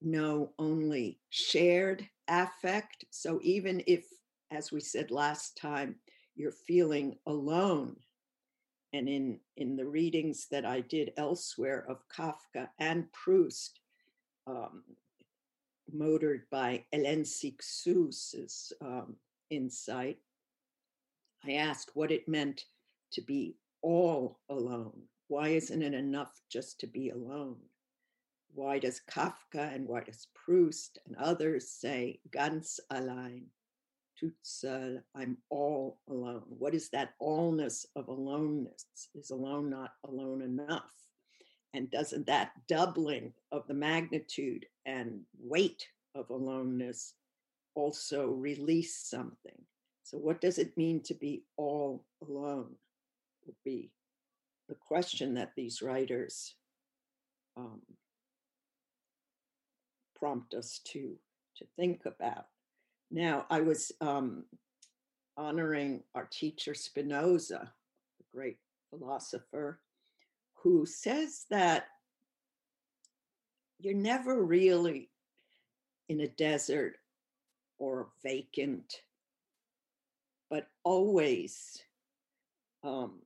know 0.00 0.54
only 0.58 1.20
shared 1.30 2.04
affect. 2.26 3.04
So 3.10 3.38
even 3.44 3.80
if, 3.86 4.06
as 4.50 4.72
we 4.72 4.80
said 4.80 5.12
last 5.12 5.56
time, 5.56 5.94
you're 6.34 6.50
feeling 6.50 7.14
alone, 7.28 7.94
and 8.92 9.08
in, 9.08 9.38
in 9.56 9.76
the 9.76 9.86
readings 9.86 10.46
that 10.50 10.64
I 10.64 10.80
did 10.80 11.12
elsewhere 11.16 11.84
of 11.88 12.08
Kafka 12.08 12.68
and 12.78 13.10
Proust, 13.12 13.80
um, 14.46 14.82
motored 15.90 16.42
by 16.50 16.84
Hélène 16.94 17.26
Cixous's 17.26 18.72
um, 18.80 19.16
insight, 19.50 20.18
I 21.44 21.52
asked 21.52 21.90
what 21.94 22.12
it 22.12 22.28
meant 22.28 22.66
to 23.12 23.22
be 23.22 23.56
all 23.82 24.40
alone. 24.48 25.02
Why 25.28 25.48
isn't 25.48 25.82
it 25.82 25.94
enough 25.94 26.40
just 26.50 26.78
to 26.80 26.86
be 26.86 27.10
alone? 27.10 27.56
Why 28.54 28.78
does 28.78 29.00
Kafka 29.10 29.74
and 29.74 29.88
why 29.88 30.02
does 30.02 30.28
Proust 30.34 30.98
and 31.06 31.16
others 31.16 31.70
say 31.70 32.20
ganz 32.30 32.78
allein, 32.90 33.46
toute 34.18 34.34
seule, 34.42 35.00
I'm 35.14 35.38
all 35.50 35.98
alone? 36.08 36.44
What 36.48 36.74
is 36.74 36.88
that 36.90 37.14
allness 37.20 37.86
of 37.96 38.08
aloneness? 38.08 38.86
Is 39.14 39.30
alone 39.30 39.70
not 39.70 39.92
alone 40.04 40.42
enough? 40.42 40.92
And 41.74 41.90
doesn't 41.90 42.26
that 42.26 42.52
doubling 42.68 43.32
of 43.50 43.66
the 43.66 43.74
magnitude 43.74 44.66
and 44.84 45.20
weight 45.40 45.86
of 46.14 46.30
aloneness 46.30 47.14
also 47.74 48.26
release 48.26 48.96
something? 48.96 49.64
So, 50.02 50.18
what 50.18 50.40
does 50.40 50.58
it 50.58 50.76
mean 50.76 51.02
to 51.04 51.14
be 51.14 51.44
all 51.56 52.04
alone? 52.20 52.74
Would 53.46 53.56
be 53.64 53.90
the 54.68 54.74
question 54.74 55.34
that 55.34 55.52
these 55.56 55.82
writers 55.82 56.54
um, 57.56 57.80
prompt 60.14 60.54
us 60.54 60.80
to 60.92 61.16
to 61.56 61.66
think 61.76 62.02
about. 62.06 62.46
Now, 63.14 63.44
I 63.50 63.60
was 63.60 63.92
um, 64.00 64.44
honoring 65.36 66.02
our 66.14 66.26
teacher 66.32 66.72
Spinoza, 66.72 67.70
the 68.18 68.24
great 68.34 68.56
philosopher, 68.88 69.80
who 70.54 70.86
says 70.86 71.44
that 71.50 71.88
you're 73.78 73.92
never 73.92 74.42
really 74.42 75.10
in 76.08 76.20
a 76.20 76.28
desert 76.28 76.94
or 77.78 78.08
vacant, 78.22 79.02
but 80.48 80.68
always 80.82 81.82
um, 82.82 83.18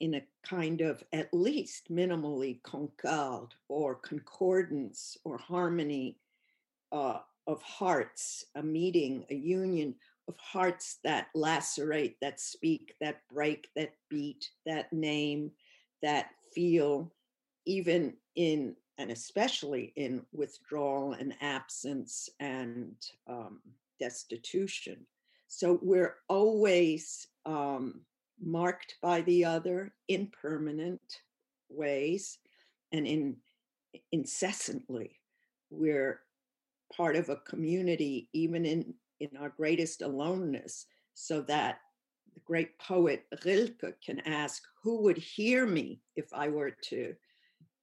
in 0.00 0.14
a 0.14 0.22
kind 0.42 0.80
of 0.80 1.04
at 1.12 1.32
least 1.32 1.92
minimally 1.92 2.60
concord 2.64 3.54
or 3.68 3.94
concordance 3.94 5.16
or 5.22 5.38
harmony 5.38 6.16
uh, 6.90 7.20
of 7.50 7.60
hearts, 7.62 8.44
a 8.54 8.62
meeting, 8.62 9.24
a 9.30 9.34
union 9.34 9.94
of 10.28 10.36
hearts 10.38 10.98
that 11.02 11.26
lacerate, 11.34 12.16
that 12.20 12.38
speak, 12.38 12.94
that 13.00 13.22
break, 13.32 13.68
that 13.74 13.92
beat, 14.08 14.48
that 14.64 14.92
name, 14.92 15.50
that 16.00 16.30
feel, 16.54 17.12
even 17.66 18.14
in 18.36 18.76
and 18.98 19.10
especially 19.10 19.92
in 19.96 20.22
withdrawal 20.32 21.14
and 21.14 21.34
absence 21.40 22.28
and 22.38 22.94
um, 23.26 23.60
destitution. 23.98 25.06
So 25.48 25.78
we're 25.82 26.16
always 26.28 27.26
um, 27.46 28.02
marked 28.40 28.96
by 29.02 29.22
the 29.22 29.44
other 29.44 29.92
in 30.08 30.30
permanent 30.40 31.00
ways 31.70 32.38
and 32.92 33.06
in 33.06 33.36
incessantly 34.12 35.18
we're 35.70 36.20
part 36.94 37.16
of 37.16 37.28
a 37.28 37.36
community 37.36 38.28
even 38.32 38.64
in 38.64 38.94
in 39.20 39.30
our 39.38 39.50
greatest 39.50 40.02
aloneness 40.02 40.86
so 41.14 41.42
that 41.42 41.80
the 42.34 42.40
great 42.40 42.78
poet 42.78 43.26
rilke 43.44 43.94
can 44.04 44.20
ask 44.20 44.62
who 44.82 45.02
would 45.02 45.18
hear 45.18 45.66
me 45.66 46.00
if 46.16 46.26
i 46.32 46.48
were 46.48 46.72
to 46.82 47.14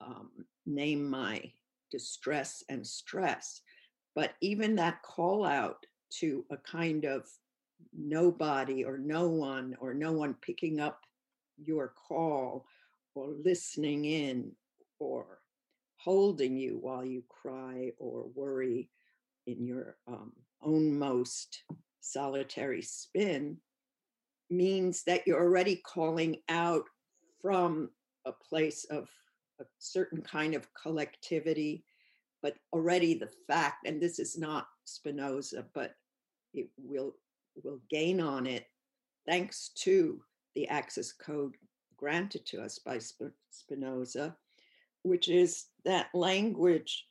um, 0.02 0.30
name 0.66 1.10
my 1.10 1.42
distress 1.92 2.64
and 2.70 2.86
stress? 2.86 3.62
But 4.16 4.34
even 4.42 4.76
that 4.76 5.02
call 5.04 5.46
out 5.46 5.86
to 6.20 6.46
a 6.52 6.58
kind 6.58 7.06
of 7.06 7.28
nobody 7.96 8.84
or 8.84 8.98
no 8.98 9.28
one 9.28 9.76
or 9.80 9.94
no 9.94 10.12
one 10.12 10.36
picking 10.42 10.80
up 10.80 11.02
your 11.58 11.94
call 12.08 12.66
or 13.16 13.34
listening 13.44 14.06
in 14.06 14.52
or 15.00 15.40
holding 15.98 16.58
you 16.58 16.78
while 16.82 17.06
you 17.06 17.24
cry 17.30 17.92
or 18.00 18.28
worry 18.36 18.90
in 19.48 19.66
your 19.66 19.98
um, 20.08 20.32
own 20.62 20.98
most 20.98 21.64
solitary 22.00 22.82
spin 22.82 23.58
means 24.50 25.04
that 25.04 25.26
you're 25.26 25.42
already 25.42 25.78
calling 25.78 26.38
out 26.50 26.84
from 27.42 27.90
a 28.26 28.32
place 28.32 28.86
of 28.86 29.10
a 29.60 29.66
certain 29.80 30.22
kind 30.22 30.54
of 30.54 30.68
collectivity 30.74 31.84
but 32.44 32.56
already 32.72 33.16
the 33.16 33.30
fact 33.48 33.88
and 33.88 34.00
this 34.00 34.20
is 34.20 34.38
not 34.38 34.68
spinoza 34.86 35.66
but 35.74 35.96
it 36.54 36.70
will 36.78 37.16
will 37.64 37.82
gain 37.90 38.22
on 38.22 38.46
it 38.46 38.68
thanks 39.26 39.70
to 39.70 40.22
the 40.56 40.68
access 40.68 41.12
code 41.12 41.56
granted 41.98 42.46
to 42.46 42.62
us 42.62 42.80
by 42.80 43.00
Spinoza, 43.52 44.36
which 45.04 45.28
is 45.28 45.66
that 45.84 46.14
language 46.14 47.06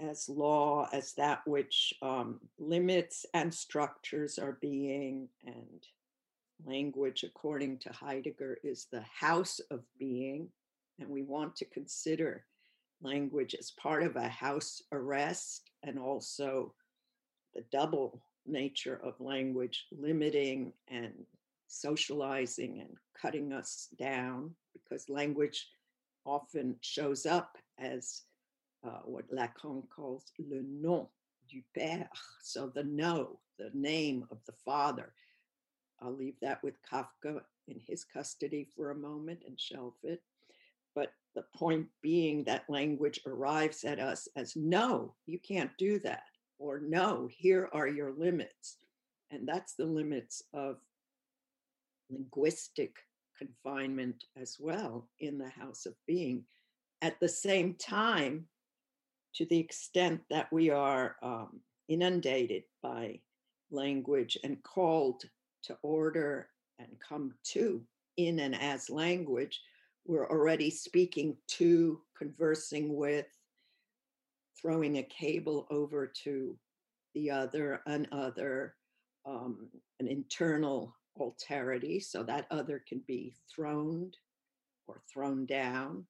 as 0.00 0.28
law, 0.28 0.88
as 0.92 1.12
that 1.14 1.46
which 1.46 1.92
um, 2.02 2.40
limits 2.58 3.26
and 3.34 3.52
structures 3.52 4.38
our 4.38 4.52
being, 4.60 5.28
and 5.44 5.82
language, 6.64 7.24
according 7.24 7.78
to 7.78 7.92
Heidegger, 7.92 8.58
is 8.62 8.86
the 8.90 9.02
house 9.02 9.60
of 9.70 9.80
being. 9.98 10.48
and 11.00 11.08
we 11.08 11.22
want 11.22 11.54
to 11.56 11.64
consider 11.66 12.44
language 13.02 13.54
as 13.54 13.70
part 13.72 14.02
of 14.02 14.16
a 14.16 14.28
house 14.28 14.82
arrest 14.90 15.70
and 15.84 15.98
also 15.98 16.74
the 17.54 17.62
double 17.70 18.20
nature 18.46 19.00
of 19.04 19.20
language 19.20 19.86
limiting 19.92 20.72
and 20.88 21.12
socializing 21.68 22.80
and 22.80 22.90
cutting 23.20 23.52
us 23.52 23.88
down 23.98 24.50
because 24.72 25.08
language 25.08 25.68
often 26.24 26.74
shows 26.80 27.26
up 27.26 27.56
as 27.78 28.22
uh, 28.88 29.00
what 29.04 29.30
Lacan 29.30 29.82
calls 29.94 30.32
le 30.38 30.62
nom 30.62 31.06
du 31.48 31.62
père, 31.76 32.08
so 32.42 32.70
the 32.74 32.84
no, 32.84 33.38
the 33.58 33.70
name 33.74 34.26
of 34.30 34.38
the 34.46 34.52
father. 34.64 35.12
I'll 36.00 36.16
leave 36.16 36.36
that 36.40 36.62
with 36.62 36.74
Kafka 36.90 37.40
in 37.66 37.80
his 37.86 38.04
custody 38.04 38.66
for 38.76 38.90
a 38.90 38.94
moment 38.94 39.40
and 39.46 39.60
shelf 39.60 39.94
it. 40.02 40.22
But 40.94 41.12
the 41.34 41.44
point 41.54 41.86
being 42.02 42.44
that 42.44 42.68
language 42.68 43.20
arrives 43.26 43.84
at 43.84 43.98
us 43.98 44.28
as 44.36 44.56
no, 44.56 45.14
you 45.26 45.38
can't 45.38 45.76
do 45.78 45.98
that, 46.00 46.24
or 46.58 46.80
no, 46.80 47.28
here 47.30 47.68
are 47.72 47.88
your 47.88 48.12
limits. 48.12 48.78
And 49.30 49.46
that's 49.46 49.74
the 49.74 49.84
limits 49.84 50.42
of 50.54 50.76
linguistic 52.10 52.96
confinement 53.36 54.24
as 54.40 54.56
well 54.58 55.08
in 55.20 55.38
the 55.38 55.50
house 55.50 55.86
of 55.86 55.94
being. 56.06 56.44
At 57.02 57.20
the 57.20 57.28
same 57.28 57.74
time, 57.74 58.46
to 59.38 59.46
the 59.46 59.58
extent 59.58 60.20
that 60.30 60.52
we 60.52 60.68
are 60.68 61.14
um, 61.22 61.60
inundated 61.88 62.64
by 62.82 63.20
language 63.70 64.36
and 64.42 64.60
called 64.64 65.22
to 65.62 65.78
order 65.82 66.48
and 66.80 66.88
come 67.06 67.32
to 67.44 67.80
in 68.16 68.40
and 68.40 68.60
as 68.60 68.90
language, 68.90 69.60
we're 70.04 70.28
already 70.28 70.70
speaking 70.70 71.36
to, 71.46 72.00
conversing 72.16 72.96
with, 72.96 73.26
throwing 74.60 74.98
a 74.98 75.04
cable 75.04 75.68
over 75.70 76.04
to 76.24 76.58
the 77.14 77.30
other, 77.30 77.80
an 77.86 78.08
other, 78.10 78.74
um, 79.24 79.68
an 80.00 80.08
internal 80.08 80.96
alterity. 81.16 82.02
So 82.02 82.24
that 82.24 82.46
other 82.50 82.82
can 82.88 83.02
be 83.06 83.34
thrown 83.54 84.10
or 84.88 85.00
thrown 85.12 85.46
down 85.46 86.06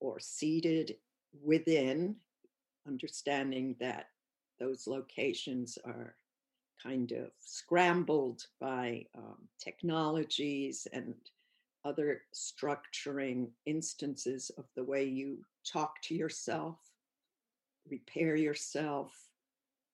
or 0.00 0.18
seated 0.18 0.94
within, 1.42 2.16
understanding 2.86 3.76
that 3.80 4.06
those 4.58 4.86
locations 4.86 5.78
are 5.84 6.14
kind 6.82 7.12
of 7.12 7.30
scrambled 7.40 8.44
by 8.60 9.06
um, 9.16 9.36
technologies 9.58 10.86
and 10.92 11.14
other 11.84 12.22
structuring 12.34 13.48
instances 13.66 14.50
of 14.58 14.64
the 14.76 14.84
way 14.84 15.04
you 15.04 15.38
talk 15.64 16.00
to 16.02 16.14
yourself, 16.14 16.76
repair 17.90 18.36
yourself, 18.36 19.12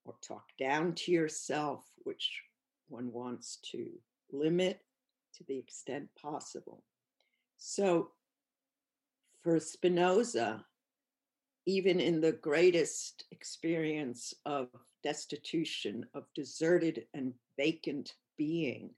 or 0.04 0.14
talk 0.26 0.44
down 0.58 0.94
to 0.94 1.12
yourself, 1.12 1.84
which 2.04 2.42
one 2.88 3.12
wants 3.12 3.58
to 3.72 3.86
limit 4.32 4.80
to 5.34 5.44
the 5.44 5.58
extent 5.58 6.08
possible. 6.20 6.84
So, 7.58 8.10
for 9.42 9.58
Spinoza, 9.60 10.64
even 11.68 12.00
in 12.00 12.18
the 12.18 12.32
greatest 12.32 13.24
experience 13.30 14.32
of 14.46 14.68
destitution, 15.04 16.02
of 16.14 16.24
deserted 16.34 17.04
and 17.12 17.34
vacant 17.58 18.14
being, 18.38 18.88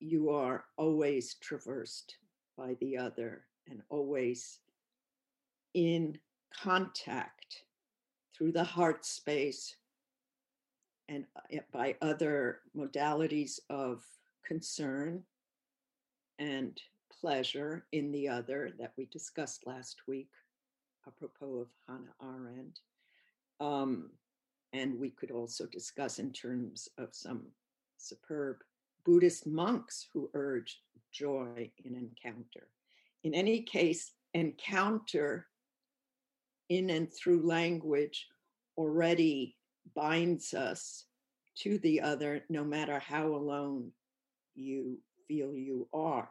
you 0.00 0.30
are 0.30 0.64
always 0.78 1.34
traversed 1.42 2.16
by 2.56 2.74
the 2.80 2.96
other 2.96 3.44
and 3.68 3.82
always 3.90 4.60
in 5.74 6.16
contact 6.62 7.64
through 8.34 8.52
the 8.52 8.64
heart 8.64 9.04
space 9.04 9.76
and 11.10 11.26
uh, 11.36 11.58
by 11.74 11.94
other 12.00 12.60
modalities 12.74 13.60
of 13.68 14.02
concern 14.46 15.22
and 16.38 16.80
pleasure 17.20 17.84
in 17.92 18.10
the 18.12 18.26
other 18.26 18.70
that 18.78 18.94
we 18.96 19.04
discussed 19.12 19.66
last 19.66 19.98
week 20.08 20.30
apropos 21.06 21.60
of 21.60 21.68
Hannah 21.86 22.14
Arendt. 22.22 22.80
Um, 23.60 24.10
and 24.72 24.98
we 24.98 25.10
could 25.10 25.30
also 25.30 25.66
discuss 25.66 26.18
in 26.18 26.32
terms 26.32 26.88
of 26.98 27.08
some 27.12 27.46
superb 27.96 28.56
Buddhist 29.04 29.46
monks 29.46 30.06
who 30.12 30.30
urge 30.34 30.80
joy 31.12 31.70
in 31.84 31.94
encounter. 31.94 32.68
In 33.22 33.34
any 33.34 33.62
case, 33.62 34.12
encounter 34.32 35.46
in 36.68 36.90
and 36.90 37.12
through 37.12 37.46
language 37.46 38.26
already 38.76 39.56
binds 39.94 40.54
us 40.54 41.04
to 41.56 41.78
the 41.78 42.00
other, 42.00 42.42
no 42.48 42.64
matter 42.64 42.98
how 42.98 43.28
alone 43.28 43.92
you 44.54 44.98
feel 45.28 45.54
you 45.54 45.88
are. 45.92 46.28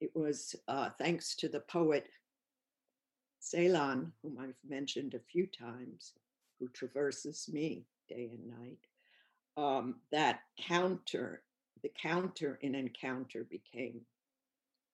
It 0.00 0.10
was 0.14 0.54
uh, 0.68 0.90
thanks 0.98 1.34
to 1.36 1.48
the 1.48 1.60
poet 1.60 2.08
Celan, 3.46 4.12
whom 4.22 4.38
I've 4.38 4.58
mentioned 4.68 5.14
a 5.14 5.20
few 5.20 5.46
times, 5.46 6.14
who 6.58 6.68
traverses 6.68 7.48
me 7.52 7.84
day 8.08 8.30
and 8.32 8.48
night, 8.48 8.86
um, 9.56 9.96
that 10.10 10.40
counter, 10.58 11.42
the 11.82 11.90
counter 12.00 12.58
in 12.62 12.74
encounter 12.74 13.44
became 13.44 14.00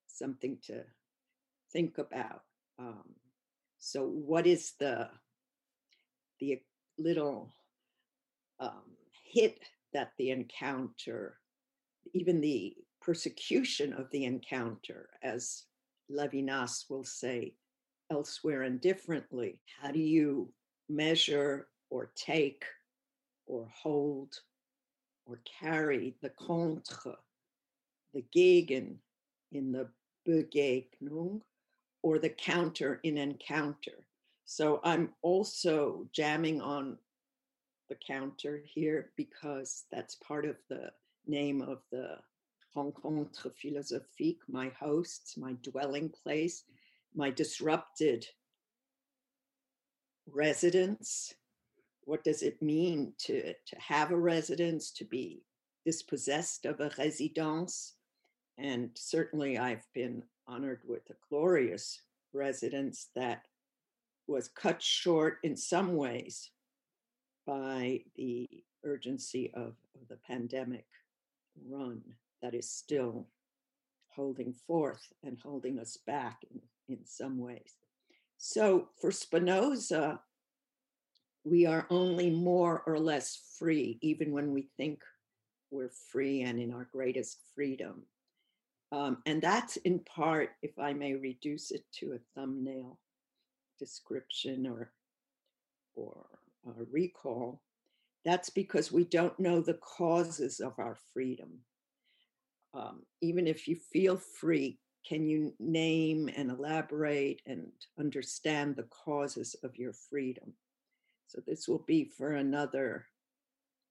something 0.06 0.58
to 0.66 0.84
think 1.72 1.98
about. 1.98 2.42
Um, 2.78 3.14
so, 3.78 4.06
what 4.06 4.46
is 4.46 4.72
the 4.78 5.08
the 6.38 6.60
little 6.98 7.52
um, 8.60 8.96
hit 9.24 9.60
that 9.92 10.12
the 10.18 10.30
encounter, 10.30 11.38
even 12.12 12.40
the 12.40 12.74
persecution 13.00 13.92
of 13.92 14.10
the 14.10 14.24
encounter, 14.24 15.10
as 15.22 15.64
Levinas 16.10 16.90
will 16.90 17.04
say 17.04 17.54
elsewhere 18.12 18.62
and 18.62 18.80
differently, 18.80 19.58
how 19.80 19.90
do 19.90 19.98
you 19.98 20.52
measure 20.88 21.68
or 21.88 22.10
take 22.14 22.64
or 23.46 23.66
hold 23.74 24.34
or 25.24 25.40
carry 25.60 26.14
the 26.20 26.28
contre, 26.30 27.16
the 28.12 28.24
gegen 28.32 28.98
in 29.52 29.72
the 29.72 29.88
Begegnung, 30.28 31.40
or 32.02 32.18
the 32.18 32.28
counter 32.28 33.00
in 33.02 33.16
encounter. 33.16 34.06
So 34.44 34.80
I'm 34.84 35.10
also 35.22 36.06
jamming 36.12 36.60
on 36.60 36.98
the 37.88 37.96
counter 38.06 38.62
here 38.64 39.10
because 39.16 39.84
that's 39.90 40.16
part 40.16 40.44
of 40.44 40.56
the 40.68 40.90
name 41.26 41.62
of 41.62 41.78
the 41.90 42.18
rencontre 42.74 43.50
philosophique, 43.60 44.40
my 44.48 44.68
hosts, 44.78 45.36
my 45.36 45.52
dwelling 45.62 46.08
place, 46.08 46.64
my 47.14 47.30
disrupted 47.30 48.26
residence. 50.26 51.34
What 52.04 52.24
does 52.24 52.42
it 52.42 52.62
mean 52.62 53.12
to, 53.18 53.52
to 53.52 53.76
have 53.78 54.10
a 54.10 54.16
residence, 54.16 54.90
to 54.92 55.04
be 55.04 55.44
dispossessed 55.84 56.64
of 56.64 56.80
a 56.80 56.90
residence? 56.98 57.94
And 58.58 58.90
certainly 58.94 59.58
I've 59.58 59.86
been 59.94 60.22
honored 60.46 60.80
with 60.86 61.08
a 61.10 61.14
glorious 61.28 62.00
residence 62.32 63.08
that 63.14 63.42
was 64.26 64.48
cut 64.48 64.82
short 64.82 65.38
in 65.42 65.56
some 65.56 65.94
ways 65.96 66.50
by 67.46 68.00
the 68.16 68.48
urgency 68.84 69.52
of, 69.54 69.74
of 70.00 70.08
the 70.08 70.18
pandemic 70.26 70.86
run 71.68 72.00
that 72.40 72.54
is 72.54 72.68
still 72.68 73.26
holding 74.08 74.52
forth 74.52 75.12
and 75.24 75.38
holding 75.42 75.78
us 75.78 75.96
back 76.06 76.38
in, 76.50 76.60
in 76.92 77.06
some 77.06 77.38
ways. 77.38 77.74
So 78.38 78.88
for 79.00 79.10
Spinoza, 79.10 80.20
we 81.44 81.66
are 81.66 81.86
only 81.90 82.30
more 82.30 82.82
or 82.86 82.98
less 82.98 83.40
free, 83.58 83.98
even 84.02 84.32
when 84.32 84.52
we 84.52 84.68
think 84.76 85.00
we're 85.70 85.92
free 86.10 86.42
and 86.42 86.60
in 86.60 86.72
our 86.72 86.88
greatest 86.92 87.38
freedom. 87.54 88.02
Um, 88.92 89.18
and 89.26 89.40
that's 89.40 89.76
in 89.78 90.00
part, 90.00 90.50
if 90.62 90.78
I 90.78 90.92
may 90.92 91.14
reduce 91.14 91.70
it 91.70 91.84
to 92.00 92.12
a 92.12 92.40
thumbnail 92.40 92.98
description 93.78 94.66
or, 94.66 94.92
or 95.94 96.26
recall, 96.92 97.62
that's 98.24 98.50
because 98.50 98.92
we 98.92 99.04
don't 99.04 99.38
know 99.40 99.60
the 99.60 99.74
causes 99.74 100.60
of 100.60 100.74
our 100.78 100.96
freedom. 101.12 101.50
Um, 102.74 103.02
even 103.20 103.46
if 103.46 103.66
you 103.66 103.76
feel 103.92 104.16
free, 104.16 104.78
can 105.06 105.26
you 105.26 105.54
name 105.58 106.30
and 106.36 106.50
elaborate 106.50 107.42
and 107.46 107.66
understand 107.98 108.76
the 108.76 108.84
causes 108.84 109.56
of 109.62 109.76
your 109.76 109.92
freedom? 109.92 110.52
So 111.26 111.40
this 111.46 111.66
will 111.66 111.84
be 111.86 112.04
for 112.04 112.34
another 112.34 113.06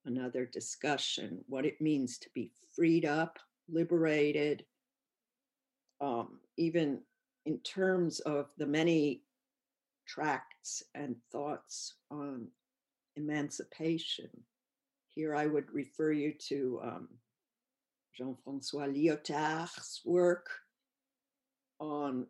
another 0.06 0.47
discussion 0.47 1.43
what 1.47 1.65
it 1.65 1.80
means 1.80 2.17
to 2.17 2.28
be 2.34 2.52
freed 2.76 3.06
up, 3.06 3.38
liberated, 3.69 4.65
um, 6.02 6.39
even 6.58 7.00
in 7.45 7.60
terms 7.60 8.19
of 8.21 8.47
the 8.58 8.65
many 8.65 9.21
tracts 10.08 10.84
and 10.95 11.15
thoughts 11.32 11.95
on 12.10 12.47
emancipation, 13.15 14.30
here 15.10 15.36
I 15.36 15.45
would 15.45 15.71
refer 15.71 16.12
you 16.12 16.34
to 16.47 16.80
um, 16.84 17.08
Jean 18.15 18.36
Francois 18.43 18.88
Lyotard's 18.88 20.02
work 20.06 20.50
on, 21.82 22.28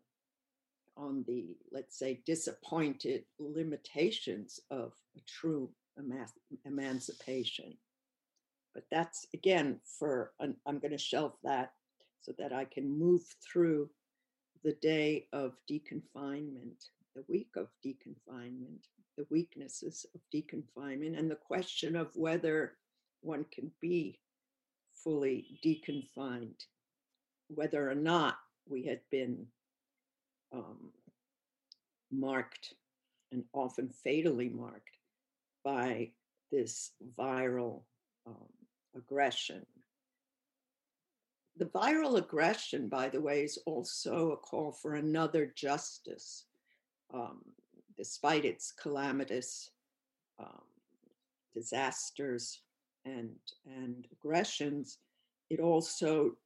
on 0.98 1.24
the, 1.28 1.58
let's 1.72 2.00
say, 2.00 2.22
disappointed 2.26 3.26
limitations 3.38 4.60
of 4.72 4.94
a 5.16 5.22
true 5.28 5.70
emancipation. 6.66 7.78
But 8.74 8.86
that's 8.90 9.28
again 9.34 9.80
for, 10.00 10.32
an, 10.40 10.56
I'm 10.66 10.80
going 10.80 10.92
to 10.92 10.98
shelve 10.98 11.34
that 11.44 11.74
so 12.22 12.34
that 12.40 12.54
I 12.54 12.66
can 12.66 12.98
move 12.98 13.22
through 13.46 13.90
the 14.64 14.78
day 14.82 15.28
of 15.34 15.54
deconfinement, 15.70 16.86
the 17.16 17.26
week 17.28 17.50
of 17.58 17.68
deconfinement, 17.86 18.86
the 19.18 19.26
weaknesses 19.30 20.06
of 20.16 20.22
deconfinement, 20.34 21.20
and 21.20 21.30
the 21.30 21.36
question 21.36 21.96
of 21.96 22.16
whether 22.16 22.78
one 23.22 23.46
can 23.52 23.72
be 23.82 24.20
fully 24.94 25.60
deconfined, 25.66 26.66
whether 27.50 27.90
or 27.90 27.96
not 27.96 28.38
we 28.72 28.84
had 28.84 29.02
been 29.12 29.46
um, 30.54 30.92
marked 32.12 32.74
and 33.32 33.44
often 33.54 33.90
fatally 33.90 34.50
marked 34.50 34.98
by 35.64 36.10
this 36.52 36.92
viral 37.18 37.82
um, 38.26 38.50
aggression. 38.96 39.66
The 41.58 41.66
viral 41.66 42.18
aggression, 42.18 42.88
by 42.88 43.10
the 43.10 43.22
way, 43.22 43.44
is 43.44 43.60
also 43.66 44.32
a 44.32 44.38
call 44.38 44.72
for 44.72 44.96
another 44.96 45.52
justice, 45.56 46.46
um, 47.14 47.42
despite 47.98 48.46
its 48.46 48.72
calamitous 48.72 49.70
um, 50.40 50.64
disasters 51.54 52.62
and, 53.06 53.36
and 53.66 54.08
aggressions. 54.12 54.98
It 55.50 55.60
also 55.60 56.38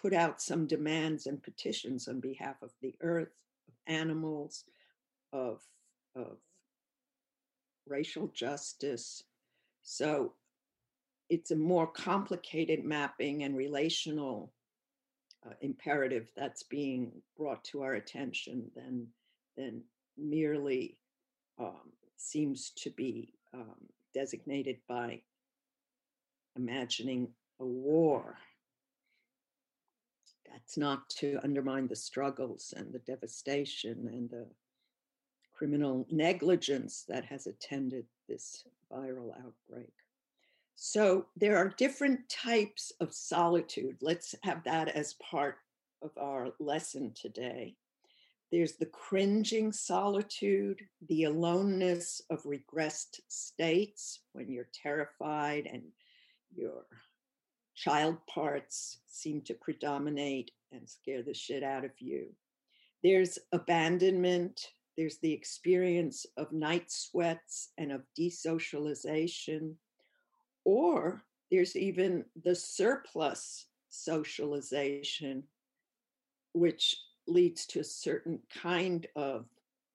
put 0.00 0.12
out 0.12 0.42
some 0.42 0.66
demands 0.66 1.26
and 1.26 1.42
petitions 1.42 2.08
on 2.08 2.20
behalf 2.20 2.56
of 2.62 2.70
the 2.82 2.94
earth, 3.00 3.32
of 3.68 3.74
animals, 3.86 4.64
of, 5.32 5.60
of 6.14 6.38
racial 7.86 8.28
justice. 8.28 9.22
So 9.82 10.32
it's 11.30 11.50
a 11.50 11.56
more 11.56 11.86
complicated 11.86 12.84
mapping 12.84 13.42
and 13.42 13.56
relational 13.56 14.52
uh, 15.46 15.54
imperative 15.60 16.28
that's 16.36 16.62
being 16.62 17.12
brought 17.36 17.62
to 17.64 17.82
our 17.82 17.94
attention 17.94 18.70
than 18.74 19.06
than 19.56 19.82
merely 20.16 20.96
um, 21.58 21.92
seems 22.16 22.70
to 22.76 22.90
be 22.90 23.34
um, 23.52 23.76
designated 24.14 24.78
by 24.88 25.20
imagining 26.56 27.28
a 27.60 27.64
war. 27.64 28.38
That's 30.54 30.78
not 30.78 31.10
to 31.18 31.40
undermine 31.42 31.88
the 31.88 31.96
struggles 31.96 32.72
and 32.76 32.92
the 32.92 33.00
devastation 33.00 34.08
and 34.12 34.30
the 34.30 34.46
criminal 35.52 36.06
negligence 36.12 37.04
that 37.08 37.24
has 37.24 37.48
attended 37.48 38.06
this 38.28 38.62
viral 38.90 39.32
outbreak. 39.44 39.92
So 40.76 41.26
there 41.36 41.56
are 41.56 41.74
different 41.76 42.28
types 42.28 42.92
of 43.00 43.12
solitude. 43.12 43.96
Let's 44.00 44.36
have 44.44 44.62
that 44.62 44.90
as 44.90 45.14
part 45.14 45.56
of 46.02 46.12
our 46.16 46.52
lesson 46.60 47.10
today. 47.20 47.74
There's 48.52 48.74
the 48.74 48.86
cringing 48.86 49.72
solitude, 49.72 50.82
the 51.08 51.24
aloneness 51.24 52.22
of 52.30 52.44
regressed 52.44 53.18
states 53.26 54.20
when 54.34 54.48
you're 54.52 54.68
terrified 54.72 55.68
and 55.72 55.82
your 56.54 56.84
child 57.74 58.16
parts 58.26 58.98
seem 59.06 59.40
to 59.42 59.54
predominate 59.54 60.50
and 60.72 60.88
scare 60.88 61.22
the 61.22 61.34
shit 61.34 61.62
out 61.62 61.84
of 61.84 61.92
you. 61.98 62.26
There's 63.02 63.38
abandonment, 63.52 64.68
there's 64.96 65.18
the 65.18 65.32
experience 65.32 66.26
of 66.36 66.52
night 66.52 66.90
sweats 66.90 67.70
and 67.78 67.92
of 67.92 68.02
desocialization 68.18 69.74
or 70.64 71.22
there's 71.50 71.76
even 71.76 72.24
the 72.42 72.54
surplus 72.54 73.66
socialization, 73.90 75.44
which 76.52 76.96
leads 77.26 77.66
to 77.66 77.80
a 77.80 77.84
certain 77.84 78.40
kind 78.62 79.06
of 79.14 79.46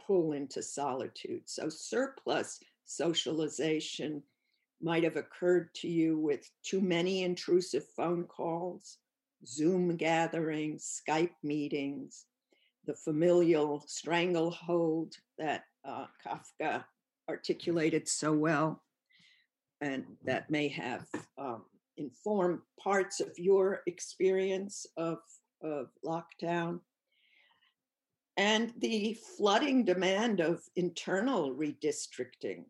pull 0.05 0.33
into 0.33 0.61
solitude. 0.61 1.41
So, 1.45 1.69
surplus 1.69 2.59
socialization 2.85 4.23
might 4.81 5.03
have 5.03 5.17
occurred 5.17 5.73
to 5.75 5.87
you 5.87 6.17
with 6.17 6.49
too 6.63 6.81
many 6.81 7.23
intrusive 7.23 7.85
phone 7.95 8.23
calls, 8.23 8.97
Zoom 9.45 9.95
gatherings, 9.95 11.01
Skype 11.07 11.35
meetings, 11.43 12.25
the 12.85 12.93
familial 12.93 13.83
stranglehold 13.87 15.15
that 15.37 15.65
uh, 15.85 16.05
Kafka 16.25 16.83
articulated 17.29 18.07
so 18.07 18.33
well 18.33 18.81
and 19.81 20.05
that 20.25 20.49
may 20.49 20.67
have 20.67 21.05
um, 21.37 21.63
informed 21.97 22.59
parts 22.81 23.19
of 23.19 23.37
your 23.37 23.81
experience 23.85 24.85
of, 24.97 25.19
of 25.61 25.87
lockdown. 26.05 26.79
And 28.37 28.73
the 28.79 29.17
flooding 29.37 29.83
demand 29.83 30.39
of 30.39 30.63
internal 30.75 31.53
redistricting, 31.53 32.65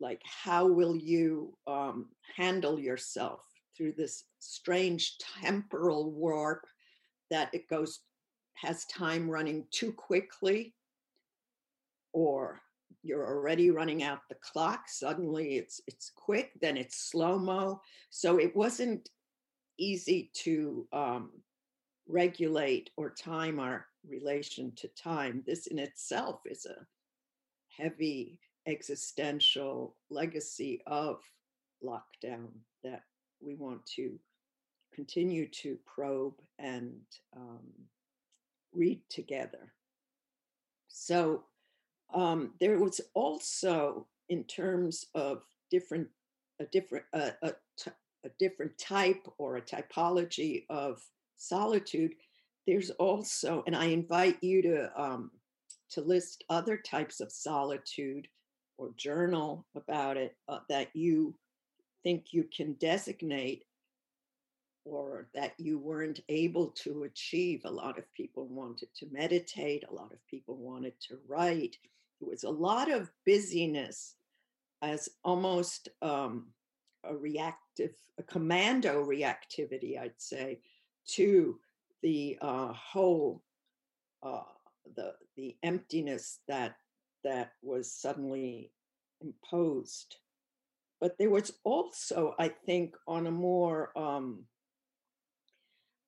like 0.00 0.22
how 0.24 0.66
will 0.66 0.96
you 0.96 1.56
um, 1.66 2.06
handle 2.36 2.78
yourself 2.78 3.40
through 3.76 3.92
this 3.92 4.24
strange 4.38 5.16
temporal 5.42 6.10
warp 6.12 6.66
that 7.30 7.52
it 7.52 7.68
goes 7.68 8.00
has 8.54 8.84
time 8.86 9.30
running 9.30 9.66
too 9.70 9.92
quickly? 9.92 10.74
Or 12.12 12.60
you're 13.02 13.26
already 13.26 13.70
running 13.70 14.02
out 14.02 14.20
the 14.28 14.34
clock 14.36 14.88
suddenly 14.88 15.56
it's 15.56 15.80
it's 15.86 16.10
quick 16.16 16.50
then 16.60 16.76
it's 16.76 17.10
slow 17.10 17.38
mo 17.38 17.80
so 18.10 18.38
it 18.38 18.54
wasn't 18.56 19.08
easy 19.78 20.30
to 20.34 20.86
um, 20.92 21.30
regulate 22.08 22.90
or 22.96 23.10
time 23.10 23.60
our 23.60 23.86
relation 24.08 24.72
to 24.76 24.88
time. 24.88 25.42
This 25.46 25.66
in 25.66 25.78
itself 25.78 26.40
is 26.46 26.66
a 26.66 26.86
heavy 27.82 28.40
existential 28.66 29.94
legacy 30.10 30.82
of 30.86 31.20
lockdown 31.84 32.48
that 32.82 33.02
we 33.40 33.54
want 33.54 33.84
to 33.86 34.18
continue 34.94 35.46
to 35.48 35.78
probe 35.86 36.34
and 36.58 37.00
um, 37.36 37.60
read 38.72 39.00
together 39.08 39.72
so 40.88 41.44
um, 42.12 42.54
there 42.60 42.78
was 42.78 43.00
also, 43.14 44.06
in 44.28 44.44
terms 44.44 45.06
of 45.14 45.42
different, 45.70 46.08
a 46.60 46.64
different, 46.66 47.04
uh, 47.12 47.30
a, 47.42 47.52
a 48.24 48.28
different 48.38 48.76
type 48.78 49.26
or 49.38 49.56
a 49.56 49.62
typology 49.62 50.64
of 50.68 51.02
solitude. 51.36 52.14
There's 52.66 52.90
also, 52.90 53.62
and 53.66 53.76
I 53.76 53.86
invite 53.86 54.42
you 54.42 54.62
to 54.62 54.90
um, 55.00 55.30
to 55.90 56.02
list 56.02 56.44
other 56.50 56.76
types 56.76 57.20
of 57.20 57.32
solitude 57.32 58.28
or 58.78 58.90
journal 58.96 59.66
about 59.74 60.16
it 60.16 60.36
uh, 60.48 60.60
that 60.68 60.88
you 60.94 61.34
think 62.02 62.32
you 62.32 62.44
can 62.44 62.72
designate 62.74 63.64
or 64.84 65.28
that 65.34 65.52
you 65.58 65.78
weren't 65.78 66.20
able 66.28 66.68
to 66.68 67.02
achieve. 67.02 67.62
A 67.64 67.70
lot 67.70 67.98
of 67.98 68.12
people 68.14 68.46
wanted 68.46 68.88
to 68.94 69.06
meditate, 69.10 69.84
a 69.90 69.94
lot 69.94 70.12
of 70.12 70.26
people 70.26 70.56
wanted 70.56 70.94
to 71.08 71.18
write, 71.26 71.76
it 72.20 72.26
was 72.26 72.44
a 72.44 72.50
lot 72.50 72.90
of 72.90 73.10
busyness 73.26 74.14
as 74.82 75.08
almost 75.24 75.88
um, 76.02 76.46
a 77.04 77.14
reactive, 77.14 77.94
a 78.18 78.22
commando 78.22 79.04
reactivity, 79.04 80.00
I'd 80.00 80.12
say, 80.20 80.60
to 81.08 81.58
the 82.02 82.38
uh, 82.40 82.72
whole, 82.72 83.42
uh, 84.22 84.42
the 84.96 85.14
the 85.36 85.56
emptiness 85.62 86.40
that 86.48 86.76
that 87.24 87.52
was 87.62 87.90
suddenly 87.90 88.72
imposed. 89.20 90.16
But 91.00 91.16
there 91.18 91.30
was 91.30 91.52
also, 91.64 92.34
I 92.38 92.48
think, 92.48 92.96
on 93.06 93.26
a 93.26 93.30
more 93.30 93.96
um, 93.96 94.44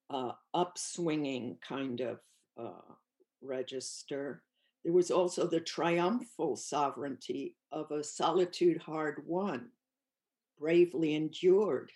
uh, 0.08 0.32
upswinging 0.54 1.60
kind 1.60 2.00
of 2.00 2.18
uh, 2.58 2.94
register, 3.40 4.42
there 4.84 4.92
was 4.92 5.10
also 5.10 5.46
the 5.46 5.60
triumphal 5.60 6.56
sovereignty 6.56 7.56
of 7.70 7.90
a 7.90 8.02
solitude 8.02 8.80
hard 8.82 9.22
won, 9.26 9.68
bravely 10.58 11.14
endured, 11.14 11.92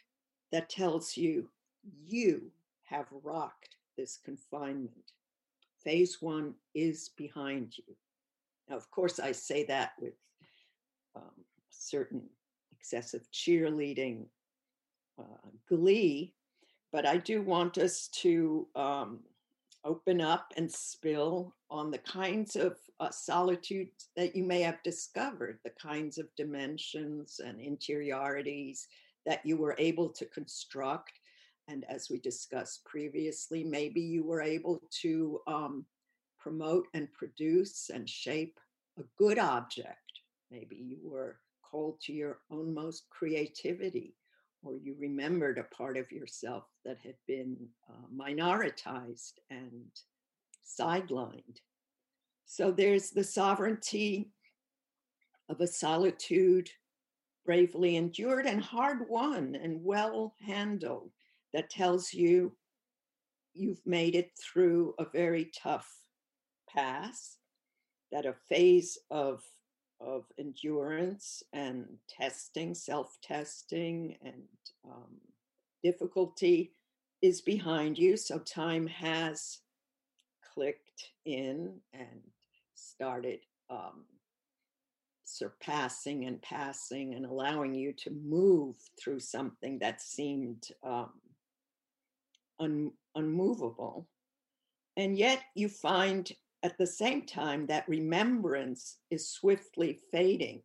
that 0.52 0.68
tells 0.68 1.16
you 1.16 1.48
you 2.06 2.52
have 2.84 3.06
rocked 3.10 3.76
this 3.96 4.18
confinement 4.24 5.12
phase 5.84 6.20
one 6.20 6.54
is 6.74 7.10
behind 7.16 7.76
you. 7.76 7.94
Now, 8.68 8.76
of 8.76 8.90
course, 8.90 9.18
I 9.18 9.32
say 9.32 9.64
that 9.66 9.92
with 10.00 10.14
um, 11.16 11.44
certain 11.70 12.22
excessive 12.72 13.26
cheerleading, 13.32 14.26
uh, 15.18 15.48
glee, 15.68 16.34
but 16.92 17.06
I 17.06 17.16
do 17.16 17.42
want 17.42 17.78
us 17.78 18.08
to 18.22 18.66
um, 18.74 19.20
open 19.84 20.20
up 20.20 20.52
and 20.56 20.70
spill 20.70 21.54
on 21.70 21.90
the 21.90 21.98
kinds 21.98 22.56
of 22.56 22.76
uh, 23.00 23.10
solitudes 23.10 24.08
that 24.16 24.34
you 24.34 24.44
may 24.44 24.60
have 24.60 24.82
discovered, 24.82 25.58
the 25.64 25.70
kinds 25.70 26.18
of 26.18 26.34
dimensions 26.36 27.40
and 27.44 27.60
interiorities 27.60 28.86
that 29.26 29.44
you 29.44 29.56
were 29.56 29.76
able 29.78 30.08
to 30.08 30.24
construct. 30.26 31.12
And 31.68 31.84
as 31.88 32.10
we 32.10 32.18
discussed 32.18 32.84
previously, 32.84 33.64
maybe 33.64 34.00
you 34.00 34.22
were 34.24 34.42
able 34.42 34.80
to 35.02 35.40
um, 35.46 35.86
promote 36.44 36.86
and 36.92 37.10
produce 37.14 37.90
and 37.92 38.08
shape 38.08 38.60
a 38.98 39.02
good 39.16 39.38
object. 39.38 40.20
Maybe 40.50 40.76
you 40.76 40.98
were 41.02 41.38
called 41.62 41.98
to 42.02 42.12
your 42.12 42.40
own 42.50 42.74
most 42.74 43.04
creativity 43.08 44.14
or 44.62 44.76
you 44.76 44.94
remembered 44.98 45.56
a 45.56 45.74
part 45.74 45.96
of 45.96 46.12
yourself 46.12 46.64
that 46.84 46.98
had 47.02 47.16
been 47.26 47.56
uh, 47.88 48.06
minoritized 48.14 49.32
and 49.50 49.86
sidelined. 50.78 51.60
So 52.44 52.70
there's 52.70 53.10
the 53.10 53.24
sovereignty 53.24 54.28
of 55.48 55.62
a 55.62 55.66
solitude 55.66 56.68
bravely 57.46 57.96
endured 57.96 58.44
and 58.44 58.62
hard 58.62 59.08
won 59.08 59.54
and 59.62 59.82
well 59.82 60.34
handled 60.46 61.10
that 61.54 61.70
tells 61.70 62.12
you 62.12 62.52
you've 63.54 63.86
made 63.86 64.14
it 64.14 64.30
through 64.38 64.94
a 64.98 65.06
very 65.10 65.50
tough 65.56 66.03
pass, 66.74 67.36
that 68.12 68.26
a 68.26 68.34
phase 68.48 68.98
of 69.10 69.42
of 70.00 70.24
endurance 70.38 71.42
and 71.52 71.86
testing, 72.08 72.74
self 72.74 73.16
testing, 73.22 74.16
and 74.22 74.42
um, 74.84 75.20
difficulty 75.82 76.72
is 77.22 77.40
behind 77.40 77.98
you. 77.98 78.16
So 78.16 78.38
time 78.38 78.86
has 78.86 79.60
clicked 80.54 81.10
in 81.24 81.80
and 81.92 82.20
started 82.74 83.40
um, 83.70 84.04
surpassing 85.24 86.26
and 86.26 86.40
passing 86.42 87.14
and 87.14 87.24
allowing 87.24 87.74
you 87.74 87.92
to 87.92 88.10
move 88.10 88.76
through 89.02 89.20
something 89.20 89.78
that 89.78 90.02
seemed 90.02 90.68
um, 90.82 91.12
un- 92.60 92.92
unmovable. 93.14 94.06
And 94.96 95.16
yet 95.18 95.40
you 95.54 95.68
find 95.68 96.30
at 96.64 96.78
the 96.78 96.86
same 96.86 97.26
time, 97.26 97.66
that 97.66 97.88
remembrance 97.88 98.96
is 99.10 99.30
swiftly 99.30 100.00
fading. 100.10 100.62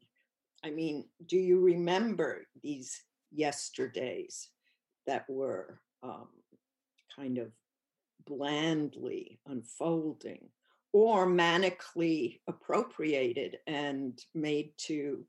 I 0.64 0.72
mean, 0.72 1.06
do 1.28 1.38
you 1.38 1.60
remember 1.60 2.48
these 2.64 3.04
yesterdays 3.32 4.48
that 5.08 5.26
were 5.30 5.82
um, 6.02 6.30
kind 7.14 7.38
of 7.38 7.52
blandly 8.26 9.40
unfolding 9.46 10.48
or 10.94 11.28
manically 11.28 12.40
appropriated 12.48 13.58
and 13.68 14.18
made 14.34 14.72
to 14.78 15.26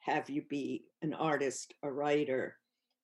have 0.00 0.28
you 0.28 0.42
be 0.42 0.84
an 1.02 1.14
artist, 1.14 1.74
a 1.84 1.90
writer, 1.90 2.56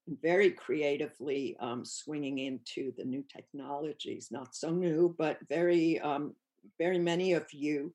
very 0.08 0.50
creatively 0.50 1.56
um, 1.60 1.84
swinging 1.84 2.38
into 2.38 2.92
the 2.96 3.04
new 3.04 3.24
technologies, 3.32 4.28
not 4.32 4.54
so 4.54 4.70
new, 4.70 5.14
but 5.16 5.38
very 5.48 6.00
um, 6.00 6.34
very 6.78 6.98
many 6.98 7.32
of 7.32 7.52
you 7.52 7.94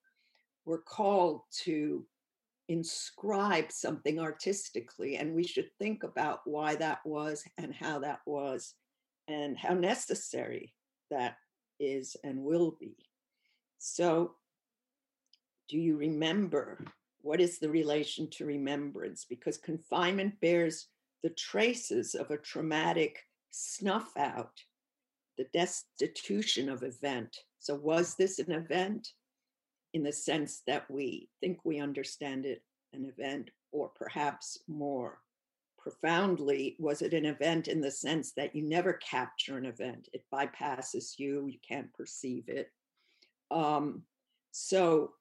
were 0.65 0.79
called 0.79 1.41
to 1.63 2.05
inscribe 2.69 3.71
something 3.71 4.19
artistically, 4.19 5.15
and 5.15 5.33
we 5.33 5.43
should 5.43 5.69
think 5.79 6.03
about 6.03 6.41
why 6.45 6.75
that 6.75 6.99
was 7.05 7.43
and 7.57 7.73
how 7.73 7.99
that 7.99 8.19
was 8.25 8.73
and 9.27 9.57
how 9.57 9.73
necessary 9.73 10.73
that 11.09 11.37
is 11.79 12.15
and 12.23 12.43
will 12.43 12.75
be. 12.79 12.95
So, 13.77 14.35
do 15.69 15.77
you 15.77 15.97
remember? 15.97 16.83
What 17.21 17.41
is 17.41 17.59
the 17.59 17.69
relation 17.69 18.29
to 18.31 18.45
remembrance? 18.45 19.25
Because 19.25 19.57
confinement 19.57 20.39
bears 20.41 20.87
the 21.23 21.29
traces 21.31 22.15
of 22.15 22.31
a 22.31 22.37
traumatic 22.37 23.19
snuff 23.51 24.11
out, 24.17 24.53
the 25.37 25.47
destitution 25.53 26.69
of 26.69 26.83
event, 26.83 27.35
so, 27.59 27.75
was 27.75 28.15
this 28.15 28.39
an 28.39 28.51
event 28.51 29.09
in 29.93 30.03
the 30.03 30.11
sense 30.11 30.61
that 30.67 30.89
we 30.89 31.29
think 31.39 31.59
we 31.63 31.79
understand 31.79 32.45
it 32.45 32.61
an 32.93 33.05
event, 33.05 33.49
or 33.71 33.89
perhaps 33.89 34.59
more 34.67 35.19
profoundly, 35.77 36.75
was 36.79 37.01
it 37.01 37.13
an 37.13 37.25
event 37.25 37.67
in 37.67 37.81
the 37.81 37.91
sense 37.91 38.31
that 38.33 38.55
you 38.55 38.61
never 38.63 38.93
capture 38.93 39.57
an 39.57 39.65
event? 39.65 40.09
It 40.13 40.23
bypasses 40.33 41.17
you, 41.17 41.47
you 41.47 41.59
can't 41.67 41.93
perceive 41.93 42.45
it. 42.47 42.71
Um, 43.51 44.03
so, 44.51 45.11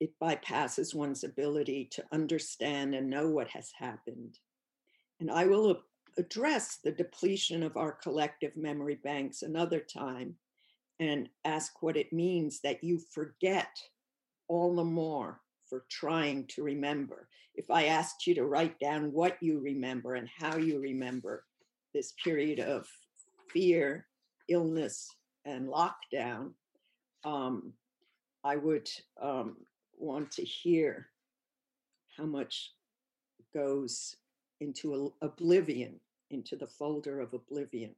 it 0.00 0.12
bypasses 0.22 0.94
one's 0.94 1.24
ability 1.24 1.88
to 1.92 2.04
understand 2.10 2.94
and 2.94 3.10
know 3.10 3.28
what 3.28 3.48
has 3.48 3.70
happened. 3.78 4.38
And 5.20 5.30
I 5.30 5.46
will 5.46 5.82
address 6.16 6.78
the 6.82 6.92
depletion 6.92 7.62
of 7.62 7.76
our 7.76 7.92
collective 7.92 8.56
memory 8.56 8.98
banks 9.02 9.42
another 9.42 9.80
time 9.80 10.36
and 11.00 11.28
ask 11.44 11.82
what 11.82 11.96
it 11.96 12.12
means 12.12 12.60
that 12.60 12.84
you 12.84 13.00
forget 13.12 13.70
all 14.48 14.76
the 14.76 14.84
more 14.84 15.40
for 15.66 15.84
trying 15.90 16.46
to 16.48 16.62
remember. 16.62 17.28
If 17.54 17.70
I 17.70 17.86
asked 17.86 18.26
you 18.26 18.34
to 18.34 18.44
write 18.44 18.78
down 18.78 19.12
what 19.12 19.38
you 19.40 19.60
remember 19.60 20.14
and 20.14 20.28
how 20.28 20.56
you 20.56 20.78
remember 20.78 21.44
this 21.94 22.12
period 22.22 22.60
of 22.60 22.86
fear, 23.48 24.06
illness, 24.48 25.08
and 25.46 25.68
lockdown, 25.68 26.52
um, 27.24 27.72
I 28.44 28.56
would 28.56 28.88
um, 29.20 29.56
want 29.96 30.30
to 30.32 30.44
hear 30.44 31.08
how 32.16 32.24
much 32.24 32.72
goes 33.54 34.16
into 34.60 35.12
oblivion, 35.22 35.98
into 36.30 36.56
the 36.56 36.66
folder 36.66 37.20
of 37.20 37.32
oblivion. 37.32 37.94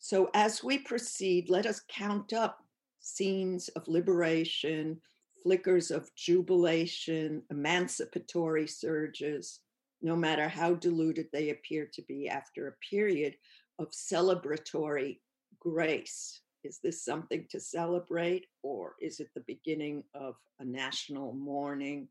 So 0.00 0.30
as 0.32 0.64
we 0.64 0.78
proceed, 0.78 1.50
let 1.50 1.66
us 1.66 1.82
count 1.88 2.32
up 2.32 2.64
scenes 3.00 3.68
of 3.68 3.86
liberation, 3.86 4.98
flickers 5.42 5.90
of 5.90 6.14
jubilation, 6.16 7.42
emancipatory 7.50 8.66
surges, 8.66 9.60
no 10.00 10.16
matter 10.16 10.48
how 10.48 10.74
diluted 10.74 11.26
they 11.32 11.50
appear 11.50 11.86
to 11.92 12.02
be 12.08 12.28
after 12.28 12.66
a 12.66 12.88
period 12.90 13.34
of 13.78 13.90
celebratory 13.90 15.18
grace. 15.60 16.40
Is 16.64 16.78
this 16.82 17.04
something 17.04 17.46
to 17.50 17.60
celebrate, 17.60 18.46
or 18.62 18.94
is 19.02 19.20
it 19.20 19.28
the 19.34 19.44
beginning 19.46 20.04
of 20.14 20.34
a 20.60 20.64
national 20.64 21.34
mourning, 21.34 22.08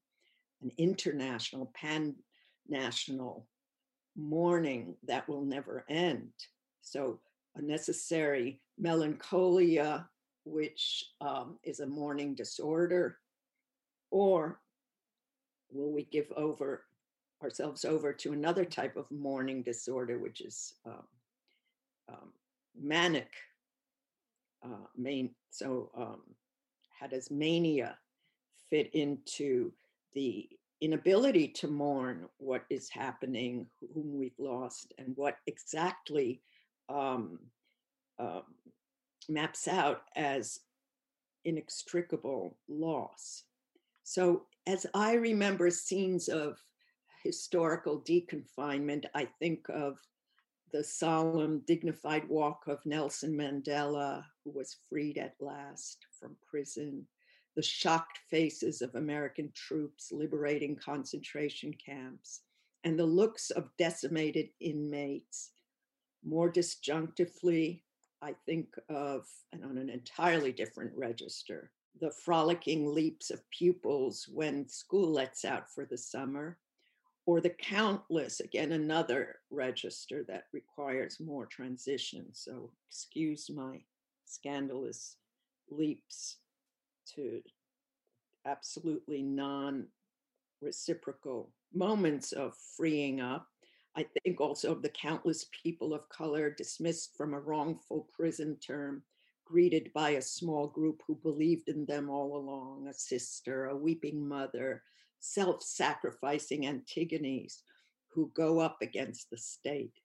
an 0.61 0.71
international, 0.77 1.71
pan 1.73 2.15
national 2.67 3.47
mourning 4.15 4.95
that 5.07 5.27
will 5.27 5.43
never 5.43 5.85
end? 5.89 6.31
So 6.81 7.19
necessary 7.57 8.61
melancholia, 8.77 10.07
which 10.45 11.05
um, 11.21 11.57
is 11.63 11.79
a 11.79 11.87
mourning 11.87 12.33
disorder, 12.35 13.17
or 14.11 14.59
will 15.71 15.91
we 15.91 16.03
give 16.05 16.31
over 16.35 16.85
ourselves 17.43 17.85
over 17.85 18.11
to 18.13 18.33
another 18.33 18.65
type 18.65 18.97
of 18.97 19.09
mourning 19.11 19.61
disorder, 19.63 20.17
which 20.17 20.41
is 20.41 20.73
um, 20.85 21.07
um, 22.09 22.33
manic? 22.79 23.29
Uh, 24.63 24.87
main, 24.97 25.33
so, 25.51 25.89
um, 25.97 26.21
how 26.99 27.07
does 27.07 27.31
mania 27.31 27.97
fit 28.69 28.93
into 28.93 29.71
the 30.13 30.49
inability 30.81 31.47
to 31.47 31.67
mourn 31.67 32.27
what 32.37 32.63
is 32.69 32.89
happening, 32.89 33.65
whom 33.93 34.17
we've 34.17 34.37
lost, 34.37 34.93
and 34.97 35.13
what 35.15 35.37
exactly 35.47 36.41
um, 36.89 37.39
um, 38.19 38.43
maps 39.29 39.67
out 39.67 40.03
as 40.15 40.59
inextricable 41.45 42.57
loss. 42.67 43.43
So, 44.03 44.43
as 44.67 44.85
I 44.93 45.13
remember 45.13 45.69
scenes 45.69 46.27
of 46.27 46.57
historical 47.23 48.01
deconfinement, 48.01 49.05
I 49.13 49.25
think 49.39 49.67
of 49.69 49.97
the 50.71 50.83
solemn, 50.83 51.63
dignified 51.65 52.27
walk 52.27 52.63
of 52.67 52.85
Nelson 52.85 53.35
Mandela, 53.35 54.23
who 54.43 54.51
was 54.51 54.77
freed 54.87 55.17
at 55.17 55.35
last 55.39 56.05
from 56.19 56.35
prison, 56.47 57.05
the 57.55 57.63
shocked 57.63 58.19
faces 58.29 58.81
of 58.81 58.95
American 58.95 59.51
troops 59.55 60.11
liberating 60.11 60.75
concentration 60.75 61.73
camps, 61.73 62.41
and 62.83 62.97
the 62.97 63.05
looks 63.05 63.49
of 63.51 63.69
decimated 63.77 64.49
inmates 64.59 65.51
more 66.23 66.51
disjunctively, 66.51 67.81
I 68.21 68.35
think 68.45 68.75
of, 68.89 69.27
and 69.51 69.63
on 69.63 69.77
an 69.77 69.89
entirely 69.89 70.51
different 70.51 70.91
register, 70.95 71.71
the 71.99 72.11
frolicking 72.11 72.93
leaps 72.93 73.29
of 73.29 73.49
pupils 73.51 74.27
when 74.31 74.67
school 74.67 75.11
lets 75.11 75.45
out 75.45 75.69
for 75.73 75.85
the 75.85 75.97
summer, 75.97 76.57
or 77.25 77.41
the 77.41 77.49
countless, 77.49 78.39
again, 78.39 78.71
another 78.71 79.39
register 79.51 80.23
that 80.27 80.45
requires 80.51 81.19
more 81.19 81.45
transition. 81.45 82.25
So, 82.33 82.71
excuse 82.89 83.49
my 83.49 83.81
scandalous 84.25 85.17
leaps 85.69 86.37
to 87.15 87.41
absolutely 88.45 89.21
non 89.21 89.87
reciprocal 90.61 91.51
moments 91.73 92.31
of 92.31 92.55
freeing 92.75 93.21
up. 93.21 93.47
I 93.95 94.05
think 94.23 94.39
also 94.39 94.71
of 94.71 94.81
the 94.81 94.89
countless 94.89 95.47
people 95.63 95.93
of 95.93 96.09
color 96.09 96.49
dismissed 96.49 97.15
from 97.17 97.33
a 97.33 97.39
wrongful 97.39 98.07
prison 98.13 98.57
term, 98.57 99.03
greeted 99.45 99.91
by 99.93 100.11
a 100.11 100.21
small 100.21 100.67
group 100.67 101.01
who 101.07 101.15
believed 101.15 101.69
in 101.69 101.85
them 101.85 102.09
all 102.09 102.37
along 102.37 102.87
a 102.87 102.93
sister, 102.93 103.65
a 103.65 103.75
weeping 103.75 104.27
mother, 104.27 104.83
self 105.19 105.63
sacrificing 105.63 106.65
Antigones 106.65 107.63
who 108.07 108.31
go 108.35 108.59
up 108.59 108.77
against 108.81 109.29
the 109.29 109.37
state. 109.37 109.99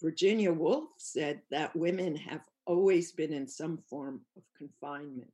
Virginia 0.00 0.52
Woolf 0.52 0.90
said 0.98 1.40
that 1.50 1.74
women 1.74 2.16
have 2.16 2.42
always 2.66 3.12
been 3.12 3.32
in 3.32 3.46
some 3.48 3.78
form 3.88 4.20
of 4.36 4.42
confinement. 4.56 5.30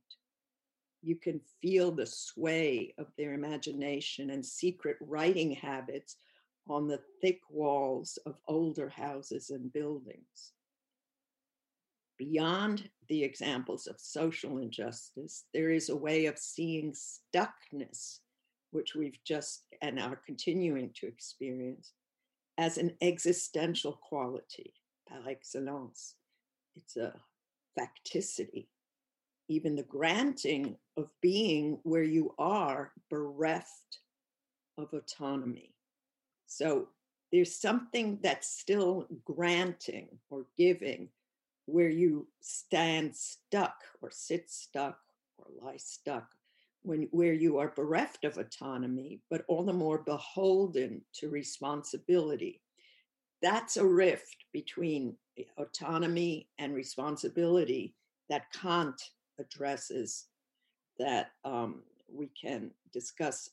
You 1.01 1.15
can 1.17 1.41
feel 1.61 1.91
the 1.91 2.05
sway 2.05 2.93
of 2.97 3.07
their 3.17 3.33
imagination 3.33 4.29
and 4.29 4.45
secret 4.45 4.97
writing 5.01 5.51
habits 5.51 6.15
on 6.67 6.87
the 6.87 7.01
thick 7.21 7.39
walls 7.49 8.17
of 8.25 8.35
older 8.47 8.89
houses 8.89 9.49
and 9.49 9.71
buildings. 9.73 10.53
Beyond 12.17 12.89
the 13.09 13.23
examples 13.23 13.87
of 13.87 13.99
social 13.99 14.59
injustice, 14.59 15.45
there 15.53 15.71
is 15.71 15.89
a 15.89 15.95
way 15.95 16.25
of 16.27 16.37
seeing 16.37 16.93
stuckness, 16.93 18.19
which 18.71 18.95
we've 18.95 19.21
just 19.25 19.65
and 19.81 19.99
are 19.99 20.19
continuing 20.25 20.91
to 20.95 21.07
experience, 21.07 21.93
as 22.57 22.77
an 22.77 22.95
existential 23.01 23.99
quality 24.07 24.73
par 25.09 25.21
excellence. 25.27 26.15
It's 26.75 26.97
a 26.97 27.13
facticity, 27.77 28.67
even 29.49 29.75
the 29.75 29.83
granting 29.83 30.77
of 30.95 31.09
being 31.21 31.79
where 31.83 32.03
you 32.03 32.33
are 32.37 32.93
bereft 33.09 33.99
of 34.77 34.93
autonomy. 34.93 35.72
So 36.57 36.89
there's 37.31 37.55
something 37.55 38.19
that's 38.21 38.47
still 38.47 39.07
granting 39.25 40.07
or 40.29 40.45
giving 40.55 41.09
where 41.65 41.89
you 41.89 42.27
stand 42.41 43.15
stuck 43.15 43.75
or 44.01 44.11
sit 44.11 44.51
stuck 44.51 44.99
or 45.39 45.47
lie 45.59 45.77
stuck 45.77 46.27
when 46.83 47.07
where 47.11 47.33
you 47.33 47.57
are 47.57 47.73
bereft 47.75 48.23
of 48.23 48.37
autonomy 48.37 49.21
but 49.31 49.45
all 49.47 49.63
the 49.63 49.73
more 49.73 49.97
beholden 49.97 51.01
to 51.15 51.29
responsibility. 51.29 52.61
That's 53.41 53.77
a 53.77 53.85
rift 53.85 54.45
between 54.53 55.15
autonomy 55.57 56.49
and 56.59 56.75
responsibility 56.75 57.95
that 58.29 58.51
kant 58.53 59.01
addresses 59.39 60.25
that 60.99 61.31
um, 61.43 61.81
we 62.07 62.29
can 62.39 62.69
discuss 62.91 63.49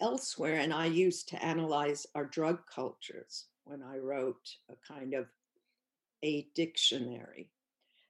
elsewhere. 0.00 0.56
And 0.56 0.72
I 0.72 0.86
used 0.86 1.28
to 1.30 1.44
analyze 1.44 2.06
our 2.14 2.24
drug 2.24 2.60
cultures 2.72 3.46
when 3.64 3.82
I 3.82 3.98
wrote 3.98 4.48
a 4.70 4.74
kind 4.92 5.14
of 5.14 5.26
a 6.22 6.46
dictionary. 6.54 7.50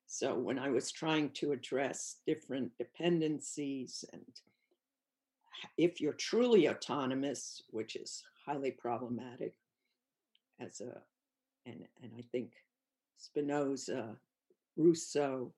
So 0.07 0.35
when 0.35 0.59
I 0.59 0.71
was 0.71 0.93
trying 0.93 1.31
to 1.31 1.53
address 1.53 2.17
different 2.27 2.77
dependencies 2.79 4.05
and 4.13 4.23
if 5.77 6.01
you're 6.01 6.13
truly 6.13 6.69
autonomous, 6.69 7.63
which 7.71 7.97
is 7.97 8.23
highly 8.45 8.71
problematic 8.71 9.55
as 10.61 10.81
a 10.81 11.01
and 11.65 11.85
and 12.03 12.13
I 12.17 12.23
think 12.33 12.53
Spinoza, 13.19 14.17
Rousseau, 14.77 15.53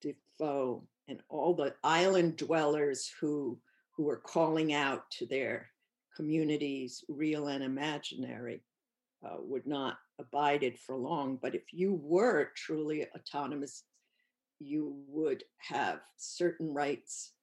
Defoe, 0.00 0.82
and 1.08 1.20
all 1.28 1.54
the 1.54 1.74
island 1.82 2.36
dwellers 2.36 3.10
who 3.20 3.58
who 4.02 4.10
are 4.10 4.16
calling 4.16 4.72
out 4.72 5.08
to 5.12 5.26
their 5.26 5.70
communities, 6.16 7.04
real 7.08 7.46
and 7.46 7.62
imaginary, 7.62 8.60
uh, 9.24 9.36
would 9.38 9.64
not 9.64 9.98
abide 10.18 10.64
it 10.64 10.76
for 10.76 10.96
long. 10.96 11.38
But 11.40 11.54
if 11.54 11.72
you 11.72 12.00
were 12.02 12.50
truly 12.56 13.06
autonomous, 13.14 13.84
you 14.58 14.96
would 15.06 15.44
have 15.58 16.00
certain 16.16 16.74
rights 16.74 17.34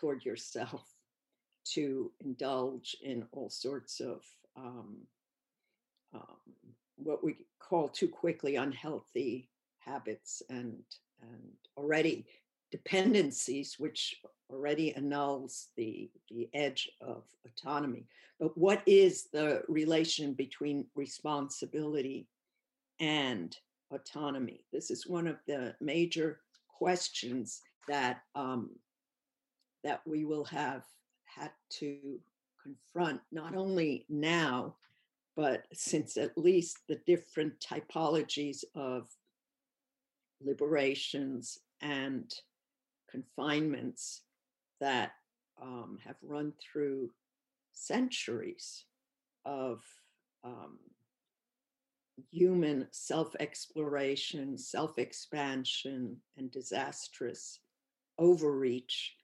toward 0.00 0.24
yourself 0.24 0.88
to 1.74 2.10
indulge 2.20 2.96
in 3.02 3.26
all 3.32 3.50
sorts 3.50 4.00
of 4.00 4.24
um, 4.56 4.96
um, 6.14 6.54
what 6.96 7.22
we 7.22 7.36
call 7.58 7.88
too 7.88 8.08
quickly 8.08 8.56
unhealthy 8.56 9.50
habits 9.80 10.42
and 10.48 10.78
and 11.20 11.52
already 11.76 12.26
dependencies, 12.72 13.76
which 13.78 14.16
already 14.52 14.94
annuls 14.94 15.68
the, 15.76 16.10
the 16.30 16.48
edge 16.54 16.90
of 17.00 17.24
autonomy. 17.46 18.06
But 18.38 18.56
what 18.56 18.82
is 18.86 19.28
the 19.32 19.62
relation 19.68 20.34
between 20.34 20.86
responsibility 20.94 22.26
and 23.00 23.56
autonomy? 23.92 24.64
This 24.72 24.90
is 24.90 25.06
one 25.06 25.26
of 25.26 25.36
the 25.46 25.74
major 25.80 26.40
questions 26.68 27.60
that 27.88 28.22
um, 28.34 28.70
that 29.84 30.00
we 30.06 30.24
will 30.24 30.44
have 30.44 30.84
had 31.24 31.50
to 31.68 32.20
confront 32.62 33.20
not 33.32 33.56
only 33.56 34.06
now, 34.08 34.76
but 35.36 35.64
since 35.72 36.16
at 36.16 36.38
least 36.38 36.78
the 36.88 37.00
different 37.06 37.54
typologies 37.58 38.62
of 38.76 39.08
liberations 40.44 41.58
and 41.80 42.32
confinements 43.10 44.22
that 44.82 45.12
um, 45.62 45.96
have 46.04 46.16
run 46.22 46.52
through 46.60 47.08
centuries 47.72 48.84
of 49.44 49.80
um, 50.44 50.78
human 52.32 52.88
self 52.90 53.34
exploration, 53.38 54.58
self 54.58 54.98
expansion, 54.98 56.16
and 56.36 56.50
disastrous 56.50 57.60
overreach 58.18 59.14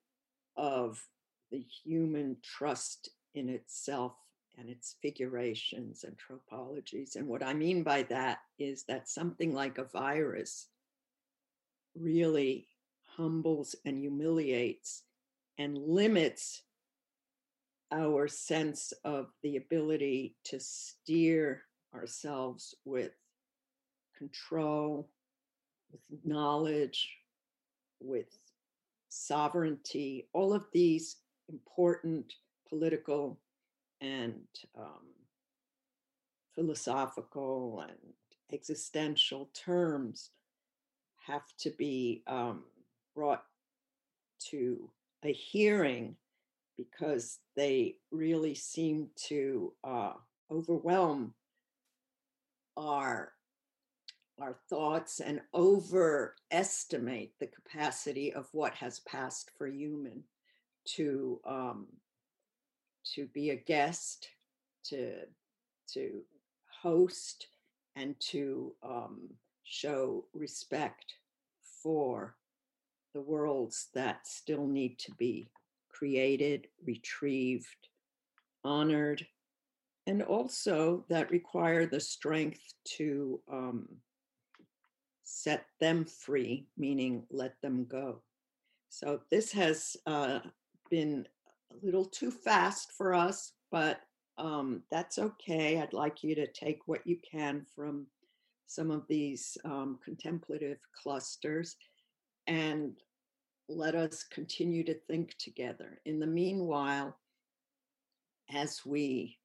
of 0.57 1.03
the 1.51 1.65
human 1.85 2.37
trust 2.43 3.11
in 3.35 3.49
itself 3.49 4.13
and 4.59 4.71
its 4.71 4.95
figurations 5.03 6.05
and 6.05 6.17
tropologies. 6.19 7.17
And 7.17 7.27
what 7.27 7.43
I 7.43 7.53
mean 7.53 7.83
by 7.83 8.05
that 8.05 8.39
is 8.61 8.85
that 8.85 9.09
something 9.09 9.53
like 9.53 9.79
a 9.79 9.85
virus 9.85 10.69
really 11.97 12.69
humbles 13.17 13.75
and 13.85 13.99
humiliates 13.99 15.03
and 15.59 15.77
limits 15.77 16.63
our 17.91 18.29
sense 18.29 18.93
of 19.05 19.29
the 19.43 19.57
ability 19.57 20.37
to 20.45 20.61
steer 20.61 21.63
ourselves 21.95 22.75
with 22.85 23.13
control, 24.17 25.09
with 25.91 26.01
knowledge, 26.25 27.11
with 28.01 28.39
sovereignty, 29.09 30.29
all 30.33 30.53
of 30.53 30.65
these 30.73 31.17
important 31.49 32.35
political 32.69 33.41
and 34.01 34.45
um, 34.79 35.07
philosophical 36.55 37.85
and 37.89 38.13
existential 38.53 39.49
terms 39.55 40.31
have 41.27 41.45
to 41.59 41.71
be 41.71 42.23
um, 42.27 42.65
brought 43.15 43.45
to 44.39 44.91
a 45.25 45.33
hearing 45.33 46.17
because 46.77 47.39
they 47.57 47.97
really 48.11 48.55
seem 48.55 49.09
to 49.17 49.73
uh, 49.85 50.13
overwhelm 50.51 51.35
our 52.77 53.33
our 54.41 54.57
thoughts 54.71 55.19
and 55.19 55.41
overestimate 55.53 57.33
the 57.41 57.47
capacity 57.49 58.33
of 58.33 58.49
what 58.53 58.73
has 58.73 59.01
passed 59.01 59.51
for 59.59 59.67
human 59.67 60.23
to 60.85 61.41
um, 61.45 61.87
to 63.15 63.27
be 63.27 63.51
a 63.51 63.57
guest, 63.57 64.29
to 64.85 65.15
to 65.93 66.23
host, 66.83 67.49
and 67.97 68.15
to 68.21 68.73
um, 68.83 69.29
show 69.65 70.25
respect 70.33 71.15
for 71.83 72.37
the 73.15 73.21
worlds 73.21 73.89
that 73.95 74.27
still 74.27 74.67
need 74.67 74.99
to 74.99 75.13
be 75.13 75.51
created, 75.89 76.69
retrieved, 76.85 77.89
honored, 78.65 79.27
and 80.07 80.23
also 80.23 81.05
that 81.09 81.31
require 81.31 81.87
the 81.87 82.01
strength 82.01 82.73
to 82.85 83.41
um, 83.51 83.89
set 85.25 85.67
them 85.81 86.05
free, 86.05 86.67
meaning 86.77 87.25
let 87.31 87.61
them 87.61 87.85
go. 87.85 88.23
So 88.89 89.21
this 89.31 89.53
has 89.53 89.97
uh, 90.07 90.41
been 90.91 91.27
a 91.71 91.85
little 91.85 92.07
too 92.07 92.31
fast 92.31 92.93
for 92.93 93.13
us, 93.13 93.53
but 93.71 94.01
um, 94.39 94.83
that's 94.91 95.19
okay. 95.19 95.81
I'd 95.81 95.93
like 95.93 96.25
you 96.25 96.35
to 96.37 96.47
take 96.47 96.81
what 96.87 97.07
you 97.07 97.19
can 97.31 97.67
from 97.75 98.07
some 98.67 98.91
of 98.91 99.07
these 99.09 99.59
um, 99.65 99.99
contemplative 100.05 100.79
clusters 101.03 101.77
and 102.49 102.95
let 103.69 103.95
us 103.95 104.25
continue 104.25 104.83
to 104.85 104.95
think 104.95 105.37
together. 105.39 106.01
In 106.07 106.19
the 106.19 106.27
meanwhile, 106.27 107.17
as 108.51 108.81
we 108.85 109.39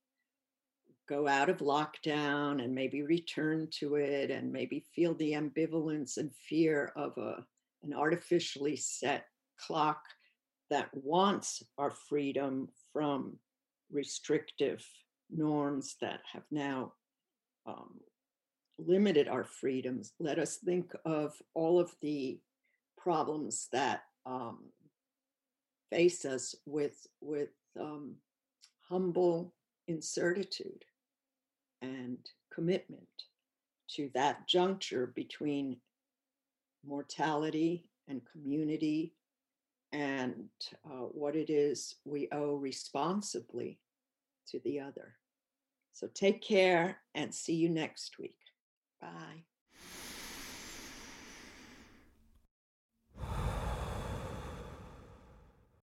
go 1.09 1.27
out 1.27 1.49
of 1.49 1.57
lockdown 1.57 2.63
and 2.63 2.73
maybe 2.73 3.01
return 3.01 3.67
to 3.79 3.95
it 3.95 4.31
and 4.31 4.51
maybe 4.51 4.85
feel 4.95 5.13
the 5.15 5.33
ambivalence 5.33 6.15
and 6.15 6.31
fear 6.47 6.93
of 6.95 7.17
a, 7.17 7.43
an 7.83 7.93
artificially 7.93 8.77
set 8.77 9.25
clock 9.59 10.01
that 10.69 10.89
wants 10.93 11.61
our 11.77 11.91
freedom 11.91 12.69
from 12.93 13.37
restrictive 13.91 14.83
norms 15.29 15.97
that 15.99 16.21
have 16.31 16.43
now 16.51 16.93
um, 17.65 17.99
limited 18.79 19.27
our 19.27 19.43
freedoms. 19.43 20.13
Let 20.19 20.39
us 20.39 20.57
think 20.57 20.93
of 21.05 21.33
all 21.53 21.79
of 21.79 21.93
the 22.01 22.39
problems 23.03 23.67
that 23.73 24.03
um, 24.25 24.59
face 25.91 26.23
us 26.23 26.55
with 26.65 27.05
with 27.21 27.49
um, 27.79 28.15
humble 28.87 29.53
incertitude 29.87 30.85
and 31.81 32.17
commitment 32.53 33.07
to 33.89 34.09
that 34.13 34.47
juncture 34.47 35.11
between 35.15 35.77
mortality 36.85 37.89
and 38.07 38.21
community 38.31 39.13
and 39.91 40.33
uh, 40.85 41.05
what 41.11 41.35
it 41.35 41.49
is 41.49 41.95
we 42.05 42.29
owe 42.31 42.55
responsibly 42.55 43.77
to 44.47 44.59
the 44.63 44.79
other. 44.79 45.15
So 45.91 46.07
take 46.13 46.41
care 46.41 46.97
and 47.13 47.33
see 47.33 47.53
you 47.53 47.69
next 47.69 48.17
week. 48.17 48.37
Bye. 48.99 49.43